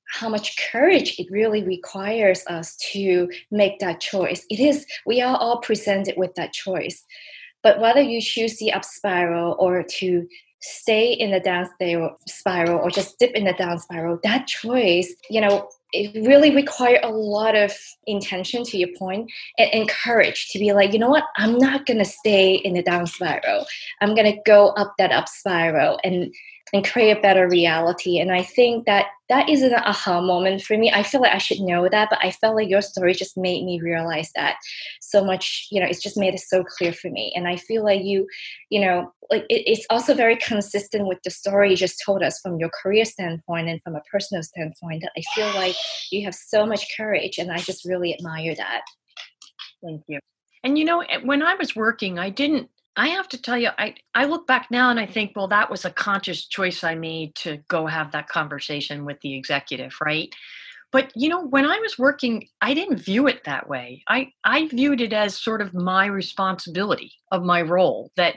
how 0.09 0.27
much 0.27 0.57
courage 0.71 1.15
it 1.17 1.31
really 1.31 1.63
requires 1.63 2.43
us 2.47 2.75
to 2.91 3.31
make 3.49 3.79
that 3.79 4.01
choice. 4.01 4.45
It 4.49 4.59
is, 4.59 4.85
we 5.05 5.21
are 5.21 5.37
all 5.37 5.59
presented 5.61 6.15
with 6.17 6.35
that 6.35 6.51
choice. 6.51 7.05
But 7.63 7.79
whether 7.79 8.01
you 8.01 8.21
choose 8.21 8.57
the 8.57 8.73
up 8.73 8.85
spiral 8.85 9.55
or 9.59 9.83
to 9.83 10.27
stay 10.61 11.11
in 11.11 11.31
the 11.31 11.39
down 11.39 11.67
spiral 12.27 12.79
or 12.79 12.89
just 12.89 13.17
dip 13.19 13.31
in 13.31 13.45
the 13.45 13.53
down 13.53 13.79
spiral, 13.79 14.19
that 14.23 14.47
choice, 14.47 15.13
you 15.29 15.41
know, 15.41 15.69
it 15.93 16.25
really 16.25 16.55
require 16.55 16.99
a 17.03 17.09
lot 17.09 17.55
of 17.55 17.73
intention 18.07 18.63
to 18.63 18.77
your 18.77 18.89
point 18.97 19.29
and, 19.57 19.73
and 19.73 19.89
courage 19.89 20.49
to 20.49 20.59
be 20.59 20.71
like 20.71 20.93
you 20.93 20.99
know 20.99 21.09
what? 21.09 21.25
I'm 21.35 21.57
not 21.57 21.85
to 21.99 22.05
stay 22.05 22.55
in 22.55 22.73
the 22.73 22.83
down 22.83 23.07
spiral. 23.07 23.65
I'm 23.99 24.15
to 24.31 24.39
go 24.45 24.69
up 24.69 24.93
that 24.97 25.11
up 25.11 25.27
spiral 25.27 25.99
and 26.03 26.33
and 26.73 26.87
create 26.87 27.17
a 27.17 27.21
better 27.21 27.47
reality. 27.49 28.19
And 28.19 28.31
I 28.31 28.43
think 28.43 28.85
that 28.85 29.07
that 29.29 29.49
is 29.49 29.61
an 29.61 29.73
aha 29.73 30.21
moment 30.21 30.61
for 30.61 30.77
me. 30.77 30.91
I 30.91 31.03
feel 31.03 31.21
like 31.21 31.33
I 31.33 31.37
should 31.37 31.59
know 31.59 31.87
that, 31.89 32.09
but 32.09 32.19
I 32.21 32.31
felt 32.31 32.55
like 32.55 32.69
your 32.69 32.81
story 32.81 33.13
just 33.13 33.37
made 33.37 33.65
me 33.65 33.79
realize 33.81 34.31
that 34.35 34.57
so 35.01 35.23
much. 35.23 35.67
You 35.71 35.81
know, 35.81 35.87
it's 35.87 36.01
just 36.01 36.17
made 36.17 36.33
it 36.33 36.39
so 36.39 36.63
clear 36.63 36.93
for 36.93 37.09
me. 37.09 37.33
And 37.35 37.47
I 37.47 37.55
feel 37.55 37.83
like 37.83 38.03
you, 38.03 38.27
you 38.69 38.81
know, 38.81 39.11
like 39.29 39.45
it, 39.49 39.63
it's 39.65 39.85
also 39.89 40.13
very 40.13 40.35
consistent 40.35 41.07
with 41.07 41.19
the 41.23 41.31
story 41.31 41.71
you 41.71 41.77
just 41.77 42.01
told 42.05 42.23
us 42.23 42.39
from 42.39 42.57
your 42.57 42.69
career 42.69 43.05
standpoint 43.05 43.69
and 43.69 43.81
from 43.83 43.95
a 43.95 44.01
personal 44.11 44.43
standpoint. 44.43 45.01
That 45.01 45.11
I 45.17 45.21
feel 45.35 45.47
like 45.55 45.75
you 46.11 46.23
have 46.25 46.35
so 46.35 46.65
much 46.65 46.85
courage, 46.95 47.37
and 47.37 47.51
I 47.51 47.57
just 47.57 47.85
really 47.85 48.13
admire 48.13 48.55
that. 48.55 48.81
Thank 49.83 50.03
you. 50.07 50.19
And 50.63 50.77
you 50.77 50.85
know, 50.85 51.03
when 51.23 51.41
I 51.41 51.55
was 51.55 51.75
working, 51.75 52.19
I 52.19 52.29
didn't 52.29 52.69
I 52.95 53.09
have 53.09 53.29
to 53.29 53.41
tell 53.41 53.57
you, 53.57 53.69
I, 53.77 53.95
I 54.13 54.25
look 54.25 54.47
back 54.47 54.67
now 54.69 54.89
and 54.89 54.99
I 54.99 55.05
think, 55.05 55.31
well, 55.35 55.47
that 55.47 55.69
was 55.69 55.85
a 55.85 55.91
conscious 55.91 56.45
choice 56.45 56.83
I 56.83 56.95
made 56.95 57.35
to 57.35 57.57
go 57.67 57.87
have 57.87 58.11
that 58.11 58.27
conversation 58.27 59.05
with 59.05 59.21
the 59.21 59.33
executive, 59.35 59.95
right? 60.03 60.33
But 60.91 61.11
you 61.15 61.29
know, 61.29 61.45
when 61.45 61.65
I 61.65 61.79
was 61.79 61.97
working, 61.97 62.47
I 62.59 62.73
didn't 62.73 62.97
view 62.97 63.27
it 63.27 63.45
that 63.45 63.69
way. 63.69 64.03
I, 64.07 64.33
I 64.43 64.67
viewed 64.67 64.99
it 64.99 65.13
as 65.13 65.39
sort 65.39 65.61
of 65.61 65.73
my 65.73 66.05
responsibility 66.05 67.13
of 67.31 67.43
my 67.43 67.61
role 67.61 68.11
that 68.17 68.35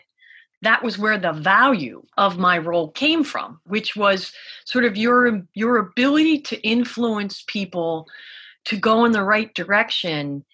that 0.62 0.82
was 0.82 0.98
where 0.98 1.18
the 1.18 1.32
value 1.32 2.02
of 2.16 2.38
my 2.38 2.58
role 2.58 2.90
came 2.90 3.24
from, 3.24 3.60
which 3.64 3.96
was 3.96 4.32
sort 4.64 4.84
of 4.84 4.96
your 4.96 5.42
your 5.54 5.76
ability 5.76 6.40
to 6.42 6.60
influence 6.66 7.44
people 7.46 8.06
to 8.66 8.76
go 8.76 9.04
in 9.04 9.12
the 9.12 9.22
right 9.22 9.52
direction 9.54 10.44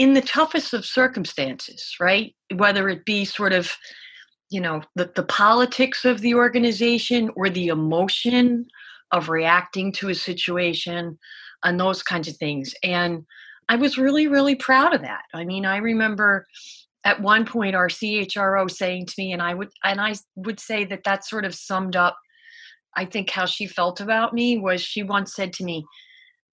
in 0.00 0.14
the 0.14 0.22
toughest 0.22 0.72
of 0.72 0.86
circumstances, 0.86 1.94
right? 2.00 2.34
Whether 2.54 2.88
it 2.88 3.04
be 3.04 3.26
sort 3.26 3.52
of, 3.52 3.70
you 4.48 4.58
know, 4.58 4.80
the, 4.94 5.12
the 5.14 5.22
politics 5.24 6.06
of 6.06 6.22
the 6.22 6.32
organization 6.32 7.30
or 7.36 7.50
the 7.50 7.66
emotion 7.66 8.64
of 9.12 9.28
reacting 9.28 9.92
to 9.92 10.08
a 10.08 10.14
situation 10.14 11.18
and 11.62 11.78
those 11.78 12.02
kinds 12.02 12.28
of 12.28 12.36
things. 12.38 12.74
And 12.82 13.26
I 13.68 13.76
was 13.76 13.98
really, 13.98 14.26
really 14.26 14.54
proud 14.54 14.94
of 14.94 15.02
that. 15.02 15.20
I 15.34 15.44
mean, 15.44 15.66
I 15.66 15.76
remember 15.76 16.46
at 17.04 17.20
one 17.20 17.44
point 17.44 17.76
our 17.76 17.88
CHRO 17.88 18.70
saying 18.70 19.04
to 19.04 19.14
me, 19.18 19.34
and 19.34 19.42
I 19.42 19.52
would, 19.52 19.68
and 19.84 20.00
I 20.00 20.14
would 20.34 20.60
say 20.60 20.86
that 20.86 21.04
that 21.04 21.26
sort 21.26 21.44
of 21.44 21.54
summed 21.54 21.94
up, 21.94 22.16
I 22.96 23.04
think, 23.04 23.28
how 23.28 23.44
she 23.44 23.66
felt 23.66 24.00
about 24.00 24.32
me 24.32 24.56
was 24.56 24.80
she 24.80 25.02
once 25.02 25.34
said 25.34 25.52
to 25.54 25.64
me, 25.64 25.84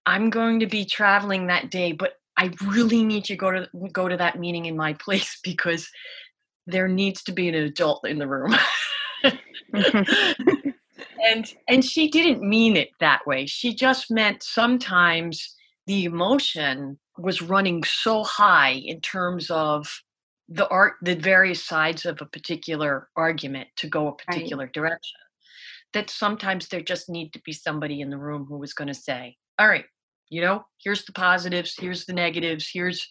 I'm 0.04 0.28
going 0.28 0.60
to 0.60 0.66
be 0.66 0.84
traveling 0.84 1.46
that 1.46 1.70
day, 1.70 1.92
but 1.92 2.12
I 2.38 2.52
really 2.64 3.04
need 3.04 3.24
to 3.24 3.36
go 3.36 3.50
to 3.50 3.68
go 3.92 4.08
to 4.08 4.16
that 4.16 4.38
meeting 4.38 4.66
in 4.66 4.76
my 4.76 4.94
place 4.94 5.38
because 5.44 5.90
there 6.66 6.88
needs 6.88 7.22
to 7.24 7.32
be 7.32 7.48
an 7.48 7.54
adult 7.54 8.06
in 8.06 8.18
the 8.18 8.28
room. 8.28 8.54
and 9.74 11.54
and 11.68 11.84
she 11.84 12.08
didn't 12.08 12.42
mean 12.42 12.76
it 12.76 12.90
that 13.00 13.26
way. 13.26 13.46
She 13.46 13.74
just 13.74 14.10
meant 14.10 14.42
sometimes 14.42 15.54
the 15.86 16.04
emotion 16.04 16.98
was 17.16 17.42
running 17.42 17.82
so 17.82 18.22
high 18.22 18.72
in 18.72 19.00
terms 19.00 19.50
of 19.50 20.02
the 20.48 20.68
art 20.68 20.94
the 21.02 21.16
various 21.16 21.64
sides 21.64 22.06
of 22.06 22.20
a 22.20 22.26
particular 22.26 23.08
argument 23.16 23.68
to 23.76 23.88
go 23.88 24.08
a 24.08 24.14
particular 24.14 24.64
right. 24.64 24.72
direction 24.72 25.20
that 25.92 26.10
sometimes 26.10 26.68
there 26.68 26.80
just 26.80 27.08
need 27.08 27.32
to 27.32 27.40
be 27.44 27.52
somebody 27.52 28.00
in 28.00 28.10
the 28.10 28.16
room 28.16 28.46
who 28.48 28.56
was 28.56 28.72
going 28.72 28.88
to 28.88 28.94
say 28.94 29.36
all 29.58 29.68
right 29.68 29.84
you 30.30 30.40
know 30.40 30.64
here's 30.82 31.04
the 31.04 31.12
positives 31.12 31.74
here's 31.78 32.04
the 32.04 32.12
negatives 32.12 32.68
here's 32.72 33.08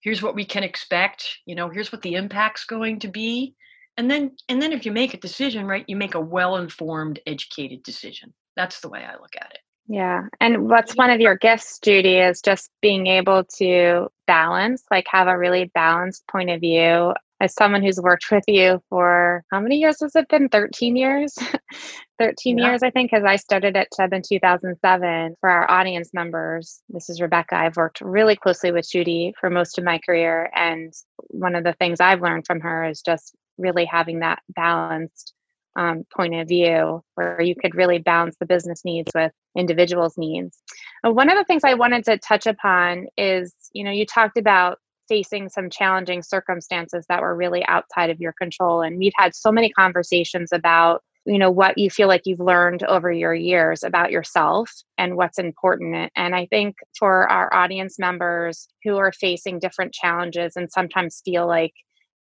here's 0.00 0.22
what 0.22 0.34
we 0.34 0.44
can 0.44 0.62
expect 0.62 1.38
you 1.46 1.54
know 1.54 1.68
here's 1.68 1.92
what 1.92 2.02
the 2.02 2.14
impact's 2.14 2.64
going 2.64 2.98
to 3.00 3.08
be. 3.08 3.54
And 3.96 4.10
then 4.10 4.32
and 4.48 4.62
then 4.62 4.72
if 4.72 4.86
you 4.86 4.92
make 4.92 5.14
a 5.14 5.18
decision 5.18 5.66
right 5.66 5.84
you 5.86 5.96
make 5.96 6.14
a 6.14 6.20
well 6.20 6.56
informed 6.56 7.20
educated 7.26 7.82
decision. 7.82 8.32
That's 8.56 8.80
the 8.80 8.88
way 8.88 9.04
i 9.04 9.12
look 9.12 9.34
at 9.38 9.50
it. 9.52 9.60
Yeah 9.88 10.22
and 10.40 10.68
what's 10.68 10.96
one 10.96 11.10
of 11.10 11.20
your 11.20 11.36
gifts 11.36 11.78
judy 11.80 12.16
is 12.16 12.40
just 12.40 12.70
being 12.80 13.06
able 13.06 13.44
to 13.58 14.08
balance 14.26 14.84
like 14.90 15.06
have 15.08 15.28
a 15.28 15.38
really 15.38 15.70
balanced 15.74 16.26
point 16.28 16.50
of 16.50 16.60
view 16.60 17.12
as 17.40 17.54
someone 17.54 17.82
who's 17.82 18.00
worked 18.00 18.30
with 18.30 18.44
you 18.46 18.82
for 18.88 19.44
how 19.50 19.60
many 19.60 19.76
years 19.76 20.00
has 20.00 20.14
it 20.14 20.28
been? 20.28 20.48
13 20.48 20.96
years? 20.96 21.34
13 22.18 22.58
yeah. 22.58 22.66
years 22.66 22.82
i 22.82 22.90
think 22.90 23.10
because 23.10 23.24
i 23.24 23.36
started 23.36 23.74
at 23.76 23.88
chubb 23.96 24.12
in 24.12 24.20
2007 24.20 25.36
for 25.40 25.48
our 25.48 25.70
audience 25.70 26.10
members 26.12 26.82
this 26.90 27.08
is 27.08 27.20
rebecca. 27.20 27.56
I've 27.56 27.76
worked 27.76 28.02
really 28.02 28.36
closely 28.36 28.72
with 28.72 28.90
judy 28.90 29.32
for 29.40 29.48
most 29.48 29.78
of 29.78 29.84
my 29.84 29.98
career 30.04 30.50
and 30.54 30.92
one 31.28 31.54
of 31.54 31.64
the 31.64 31.72
things 31.72 31.98
i've 31.98 32.20
learned 32.20 32.46
from 32.46 32.60
her 32.60 32.84
is 32.84 33.00
just 33.00 33.34
really 33.56 33.86
having 33.86 34.20
that 34.20 34.40
balanced 34.50 35.32
um, 35.76 36.04
point 36.14 36.34
of 36.34 36.48
view 36.48 37.02
where 37.14 37.40
you 37.40 37.54
could 37.54 37.74
really 37.74 37.98
balance 37.98 38.36
the 38.38 38.46
business 38.46 38.84
needs 38.84 39.10
with 39.14 39.32
individuals 39.56 40.18
needs. 40.18 40.60
One 41.02 41.30
of 41.30 41.38
the 41.38 41.44
things 41.44 41.62
i 41.64 41.74
wanted 41.74 42.04
to 42.04 42.18
touch 42.18 42.46
upon 42.46 43.06
is 43.16 43.54
you 43.72 43.84
know 43.84 43.90
you 43.90 44.04
talked 44.04 44.36
about 44.36 44.78
facing 45.10 45.48
some 45.48 45.68
challenging 45.68 46.22
circumstances 46.22 47.04
that 47.08 47.20
were 47.20 47.34
really 47.34 47.66
outside 47.66 48.10
of 48.10 48.20
your 48.20 48.32
control. 48.32 48.80
And 48.80 48.96
we've 48.96 49.12
had 49.16 49.34
so 49.34 49.50
many 49.50 49.70
conversations 49.70 50.52
about 50.52 51.02
you 51.26 51.38
know 51.38 51.50
what 51.50 51.76
you 51.76 51.90
feel 51.90 52.08
like 52.08 52.22
you've 52.24 52.40
learned 52.40 52.82
over 52.84 53.12
your 53.12 53.34
years 53.34 53.82
about 53.82 54.10
yourself 54.10 54.70
and 54.96 55.16
what's 55.16 55.38
important 55.38 56.10
and 56.16 56.34
i 56.34 56.46
think 56.46 56.76
for 56.98 57.28
our 57.28 57.52
audience 57.52 57.98
members 57.98 58.68
who 58.84 58.96
are 58.96 59.12
facing 59.12 59.58
different 59.58 59.92
challenges 59.92 60.56
and 60.56 60.72
sometimes 60.72 61.20
feel 61.22 61.46
like 61.46 61.74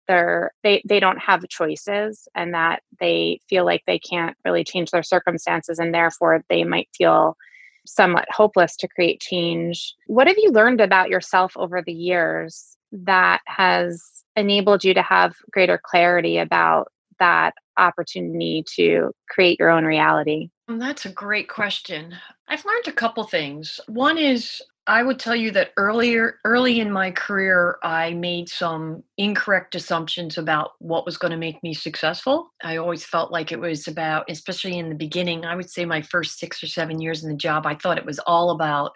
they're 0.07 0.51
they 0.63 0.81
they 0.87 0.99
don't 0.99 1.19
have 1.19 1.47
choices 1.47 2.27
and 2.33 2.53
that 2.53 2.81
they 2.99 3.39
feel 3.47 3.65
like 3.65 3.83
they 3.85 3.99
can't 3.99 4.35
really 4.43 4.63
change 4.63 4.89
their 4.89 5.03
circumstances 5.03 5.77
and 5.79 5.93
therefore 5.93 6.43
they 6.49 6.63
might 6.63 6.89
feel 6.97 7.37
somewhat 7.85 8.25
hopeless 8.31 8.75
to 8.75 8.87
create 8.87 9.21
change 9.21 9.93
what 10.07 10.27
have 10.27 10.37
you 10.37 10.49
learned 10.51 10.81
about 10.81 11.09
yourself 11.09 11.53
over 11.55 11.81
the 11.81 11.93
years 11.93 12.76
that 12.91 13.41
has 13.45 14.23
enabled 14.35 14.83
you 14.83 14.93
to 14.93 15.01
have 15.01 15.35
greater 15.51 15.79
clarity 15.83 16.37
about 16.37 16.91
that 17.19 17.53
opportunity 17.77 18.63
to 18.75 19.11
create 19.29 19.59
your 19.59 19.69
own 19.69 19.85
reality? 19.85 20.49
Oh, 20.69 20.77
that's 20.77 21.05
a 21.05 21.11
great 21.11 21.49
question. 21.49 22.15
I've 22.47 22.65
learned 22.65 22.87
a 22.87 22.91
couple 22.91 23.23
things. 23.23 23.79
One 23.87 24.17
is 24.17 24.61
I 24.89 25.03
would 25.03 25.19
tell 25.19 25.35
you 25.35 25.51
that 25.51 25.71
earlier 25.75 26.39
early 26.45 26.79
in 26.79 26.91
my 26.91 27.11
career 27.11 27.77
I 27.83 28.13
made 28.13 28.47
some 28.47 29.03
incorrect 29.17 29.75
assumptions 29.75 30.37
about 30.37 30.71
what 30.79 31.05
was 31.05 31.17
going 31.17 31.31
to 31.31 31.37
make 31.37 31.61
me 31.61 31.73
successful. 31.73 32.53
I 32.63 32.77
always 32.77 33.03
felt 33.03 33.31
like 33.31 33.51
it 33.51 33.59
was 33.59 33.87
about 33.87 34.25
especially 34.29 34.77
in 34.77 34.89
the 34.89 34.95
beginning, 34.95 35.45
I 35.45 35.55
would 35.55 35.69
say 35.69 35.85
my 35.85 36.01
first 36.01 36.39
6 36.39 36.63
or 36.63 36.67
7 36.67 37.01
years 37.01 37.23
in 37.23 37.29
the 37.29 37.35
job, 37.35 37.65
I 37.65 37.75
thought 37.75 37.97
it 37.97 38.05
was 38.05 38.19
all 38.19 38.51
about 38.51 38.91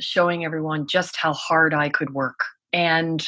showing 0.00 0.44
everyone 0.44 0.88
just 0.88 1.16
how 1.16 1.32
hard 1.32 1.74
I 1.74 1.88
could 1.88 2.12
work. 2.12 2.40
And 2.74 3.26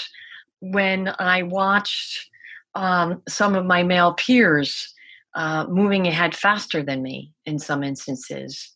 when 0.61 1.15
I 1.21 1.43
watched 1.43 2.29
um, 2.75 3.23
some 3.29 3.55
of 3.55 3.65
my 3.65 3.83
male 3.85 4.13
peers 4.15 4.93
uh, 5.35 5.67
moving 5.69 6.07
ahead 6.07 6.35
faster 6.35 6.83
than 6.83 7.01
me 7.03 7.33
in 7.47 7.59
some 7.59 7.85
instances, 7.85 8.75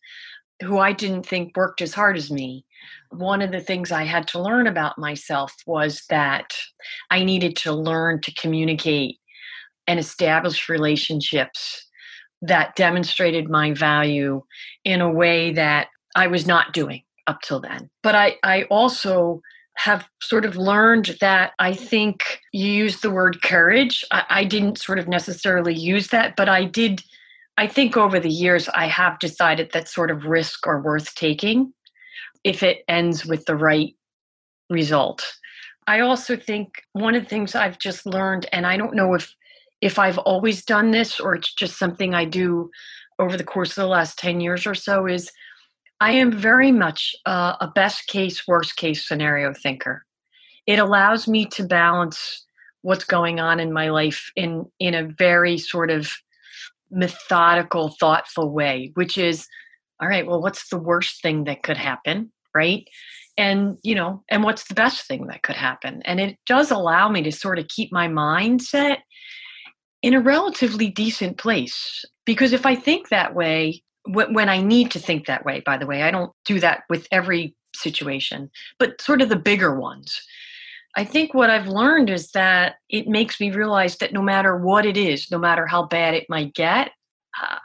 who 0.63 0.77
I 0.77 0.93
didn't 0.93 1.25
think 1.25 1.57
worked 1.57 1.81
as 1.81 1.93
hard 1.93 2.15
as 2.15 2.31
me. 2.31 2.65
One 3.09 3.41
of 3.41 3.51
the 3.51 3.59
things 3.59 3.91
I 3.91 4.03
had 4.03 4.27
to 4.29 4.41
learn 4.41 4.65
about 4.65 4.97
myself 4.97 5.53
was 5.67 6.03
that 6.09 6.55
I 7.09 7.23
needed 7.23 7.55
to 7.57 7.73
learn 7.73 8.21
to 8.21 8.33
communicate 8.35 9.17
and 9.87 9.99
establish 9.99 10.69
relationships 10.69 11.85
that 12.41 12.75
demonstrated 12.75 13.49
my 13.49 13.73
value 13.73 14.41
in 14.85 15.01
a 15.01 15.11
way 15.11 15.51
that 15.51 15.87
I 16.15 16.27
was 16.27 16.47
not 16.47 16.73
doing 16.73 17.03
up 17.27 17.41
till 17.41 17.59
then. 17.59 17.89
But 18.03 18.15
I, 18.15 18.37
I 18.43 18.63
also 18.63 19.41
have 19.75 20.07
sort 20.21 20.45
of 20.45 20.57
learned 20.57 21.17
that 21.21 21.53
I 21.59 21.73
think 21.73 22.39
you 22.51 22.71
used 22.71 23.01
the 23.01 23.11
word 23.11 23.41
courage. 23.41 24.03
I, 24.11 24.23
I, 24.29 24.43
didn't 24.43 24.77
sort 24.77 24.99
of 24.99 25.07
necessarily 25.07 25.73
use 25.73 26.09
that, 26.09 26.35
but 26.35 26.49
I 26.49 26.65
did. 26.65 27.01
I 27.57 27.67
think 27.67 27.97
over 27.97 28.19
the 28.19 28.29
years, 28.29 28.69
I 28.69 28.87
have 28.87 29.19
decided 29.19 29.71
that 29.71 29.87
sort 29.87 30.11
of 30.11 30.25
risk 30.25 30.67
are 30.67 30.81
worth 30.81 31.15
taking 31.15 31.73
if 32.43 32.63
it 32.63 32.83
ends 32.87 33.25
with 33.25 33.45
the 33.45 33.55
right 33.55 33.95
result. 34.69 35.33
I 35.87 36.01
also 36.01 36.35
think 36.35 36.83
one 36.93 37.15
of 37.15 37.23
the 37.23 37.29
things 37.29 37.55
I've 37.55 37.79
just 37.79 38.05
learned, 38.05 38.47
and 38.51 38.65
I 38.65 38.77
don't 38.77 38.95
know 38.95 39.13
if 39.13 39.33
if 39.81 39.97
I've 39.97 40.19
always 40.19 40.63
done 40.63 40.91
this 40.91 41.19
or 41.19 41.33
it's 41.33 41.53
just 41.53 41.79
something 41.79 42.13
I 42.13 42.25
do 42.25 42.69
over 43.17 43.35
the 43.35 43.43
course 43.43 43.71
of 43.71 43.83
the 43.83 43.87
last 43.87 44.19
10 44.19 44.39
years 44.39 44.67
or 44.67 44.75
so, 44.75 45.07
is 45.07 45.31
I 46.01 46.13
am 46.13 46.31
very 46.31 46.71
much 46.71 47.15
uh, 47.27 47.57
a 47.61 47.67
best 47.67 48.07
case, 48.07 48.47
worst 48.47 48.75
case 48.75 49.07
scenario 49.07 49.53
thinker. 49.53 50.03
It 50.65 50.79
allows 50.79 51.27
me 51.27 51.45
to 51.51 51.63
balance 51.63 52.43
what's 52.81 53.03
going 53.03 53.39
on 53.39 53.59
in 53.59 53.71
my 53.71 53.89
life 53.89 54.31
in 54.35 54.65
in 54.79 54.95
a 54.95 55.03
very 55.03 55.59
sort 55.59 55.91
of 55.91 56.11
methodical, 56.89 57.95
thoughtful 57.99 58.49
way, 58.49 58.89
which 58.95 59.15
is 59.15 59.47
all 60.01 60.07
right, 60.07 60.25
well, 60.25 60.41
what's 60.41 60.69
the 60.69 60.79
worst 60.79 61.21
thing 61.21 61.43
that 61.43 61.61
could 61.61 61.77
happen, 61.77 62.31
right? 62.55 62.87
And, 63.37 63.77
you 63.83 63.93
know, 63.93 64.23
and 64.27 64.43
what's 64.43 64.67
the 64.67 64.73
best 64.73 65.07
thing 65.07 65.27
that 65.27 65.43
could 65.43 65.55
happen? 65.55 66.01
And 66.05 66.19
it 66.19 66.37
does 66.47 66.71
allow 66.71 67.09
me 67.09 67.21
to 67.21 67.31
sort 67.31 67.59
of 67.59 67.67
keep 67.67 67.91
my 67.91 68.07
mindset 68.07 68.97
in 70.01 70.15
a 70.15 70.19
relatively 70.19 70.89
decent 70.89 71.37
place. 71.37 72.03
Because 72.25 72.53
if 72.53 72.65
I 72.65 72.73
think 72.73 73.09
that 73.09 73.35
way, 73.35 73.83
when 74.05 74.49
I 74.49 74.61
need 74.61 74.91
to 74.91 74.99
think 74.99 75.25
that 75.27 75.45
way, 75.45 75.61
by 75.65 75.77
the 75.77 75.85
way, 75.85 76.03
I 76.03 76.11
don't 76.11 76.31
do 76.45 76.59
that 76.59 76.83
with 76.89 77.07
every 77.11 77.55
situation, 77.75 78.49
but 78.79 78.99
sort 79.01 79.21
of 79.21 79.29
the 79.29 79.35
bigger 79.35 79.79
ones. 79.79 80.21
I 80.95 81.05
think 81.05 81.33
what 81.33 81.49
I've 81.49 81.67
learned 81.67 82.09
is 82.09 82.31
that 82.31 82.75
it 82.89 83.07
makes 83.07 83.39
me 83.39 83.51
realize 83.51 83.97
that 83.97 84.11
no 84.11 84.21
matter 84.21 84.57
what 84.57 84.85
it 84.85 84.97
is, 84.97 85.31
no 85.31 85.37
matter 85.37 85.65
how 85.65 85.85
bad 85.85 86.13
it 86.13 86.29
might 86.29 86.53
get, 86.53 86.91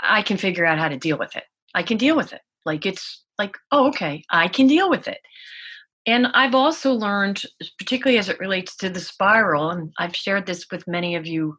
I 0.00 0.22
can 0.22 0.36
figure 0.36 0.64
out 0.64 0.78
how 0.78 0.88
to 0.88 0.96
deal 0.96 1.18
with 1.18 1.34
it. 1.34 1.44
I 1.74 1.82
can 1.82 1.96
deal 1.96 2.16
with 2.16 2.32
it. 2.32 2.42
Like 2.64 2.86
it's 2.86 3.24
like, 3.38 3.56
oh, 3.72 3.88
okay, 3.88 4.22
I 4.30 4.46
can 4.48 4.66
deal 4.66 4.88
with 4.88 5.08
it. 5.08 5.18
And 6.06 6.28
I've 6.28 6.54
also 6.54 6.92
learned, 6.92 7.42
particularly 7.78 8.18
as 8.18 8.28
it 8.28 8.38
relates 8.38 8.76
to 8.76 8.88
the 8.88 9.00
spiral, 9.00 9.70
and 9.70 9.92
I've 9.98 10.14
shared 10.14 10.46
this 10.46 10.66
with 10.70 10.86
many 10.86 11.16
of 11.16 11.26
you 11.26 11.56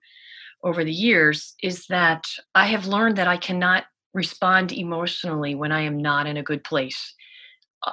over 0.63 0.85
the 0.85 0.93
years, 0.93 1.53
is 1.61 1.85
that 1.87 2.23
I 2.55 2.67
have 2.67 2.87
learned 2.87 3.17
that 3.17 3.27
I 3.27 3.35
cannot 3.35 3.83
respond 4.13 4.71
emotionally 4.71 5.55
when 5.55 5.71
I 5.71 5.81
am 5.81 5.97
not 5.97 6.27
in 6.27 6.37
a 6.37 6.43
good 6.43 6.63
place. 6.63 7.13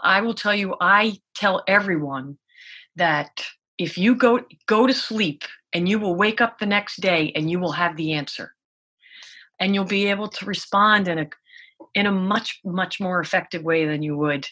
I 0.03 0.21
will 0.21 0.35
tell 0.35 0.55
you, 0.55 0.77
I 0.81 1.19
tell 1.35 1.63
everyone 1.69 2.39
that 2.97 3.45
if 3.79 3.99
you 3.99 4.15
go 4.15 4.41
go 4.67 4.87
to 4.87 4.95
sleep 4.95 5.43
and 5.73 5.89
you 5.89 5.99
will 5.99 6.15
wake 6.15 6.41
up 6.41 6.59
the 6.59 6.67
next 6.67 7.01
day 7.01 7.33
and 7.35 7.51
you 7.51 7.59
will 7.59 7.73
have 7.73 7.97
the 7.97 8.13
answer 8.13 8.55
and 9.59 9.75
you'll 9.75 9.85
be 9.85 10.07
able 10.07 10.29
to 10.29 10.47
respond 10.47 11.09
in 11.09 11.19
a 11.19 11.29
in 11.95 12.07
a 12.07 12.13
much 12.13 12.61
much 12.65 13.01
more 13.01 13.21
effective 13.21 13.63
way 13.63 13.87
than 13.87 14.03
you 14.03 14.17
would 14.17 14.47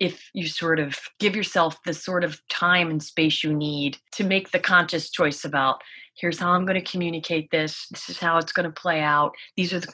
if 0.00 0.28
you 0.34 0.46
sort 0.46 0.78
of 0.78 0.98
give 1.20 1.36
yourself 1.36 1.82
the 1.84 1.94
sort 1.94 2.24
of 2.24 2.40
time 2.48 2.90
and 2.90 3.02
space 3.02 3.44
you 3.44 3.54
need 3.54 3.98
to 4.12 4.24
make 4.24 4.50
the 4.50 4.58
conscious 4.58 5.10
choice 5.10 5.44
about 5.44 5.82
here's 6.16 6.38
how 6.38 6.50
i'm 6.50 6.64
going 6.64 6.80
to 6.80 6.90
communicate 6.90 7.50
this. 7.50 7.86
This 7.90 8.08
is 8.08 8.18
how 8.18 8.38
it's 8.38 8.52
going 8.52 8.70
to 8.70 8.80
play 8.80 9.00
out. 9.00 9.34
These 9.56 9.72
are 9.72 9.80
the 9.80 9.92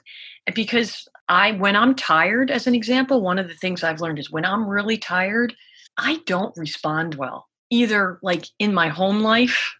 because 0.54 1.06
i 1.28 1.52
when 1.52 1.76
i'm 1.76 1.94
tired 1.94 2.50
as 2.50 2.66
an 2.66 2.74
example 2.74 3.22
one 3.22 3.38
of 3.38 3.48
the 3.48 3.54
things 3.54 3.84
i've 3.84 4.00
learned 4.00 4.18
is 4.18 4.30
when 4.30 4.44
i'm 4.44 4.68
really 4.68 4.96
tired 4.96 5.54
i 5.96 6.20
don't 6.26 6.56
respond 6.56 7.14
well. 7.14 7.46
Either 7.70 8.18
like 8.22 8.46
in 8.58 8.74
my 8.74 8.88
home 8.88 9.20
life 9.20 9.74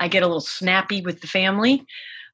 i 0.00 0.08
get 0.08 0.22
a 0.22 0.26
little 0.26 0.40
snappy 0.40 1.00
with 1.00 1.20
the 1.20 1.26
family 1.26 1.86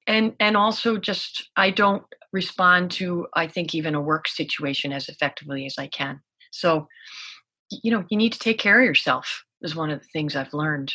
and 0.06 0.34
and 0.40 0.56
also 0.56 0.96
just 0.96 1.50
i 1.56 1.70
don't 1.70 2.02
respond 2.32 2.90
to 2.90 3.26
i 3.34 3.46
think 3.46 3.74
even 3.74 3.94
a 3.94 4.00
work 4.00 4.26
situation 4.26 4.92
as 4.92 5.08
effectively 5.08 5.66
as 5.66 5.76
i 5.76 5.86
can 5.86 6.20
so 6.50 6.88
you 7.70 7.90
know 7.90 8.04
you 8.10 8.16
need 8.16 8.32
to 8.32 8.38
take 8.38 8.58
care 8.58 8.80
of 8.80 8.86
yourself 8.86 9.44
is 9.62 9.76
one 9.76 9.90
of 9.90 10.00
the 10.00 10.08
things 10.12 10.36
i've 10.36 10.54
learned. 10.54 10.92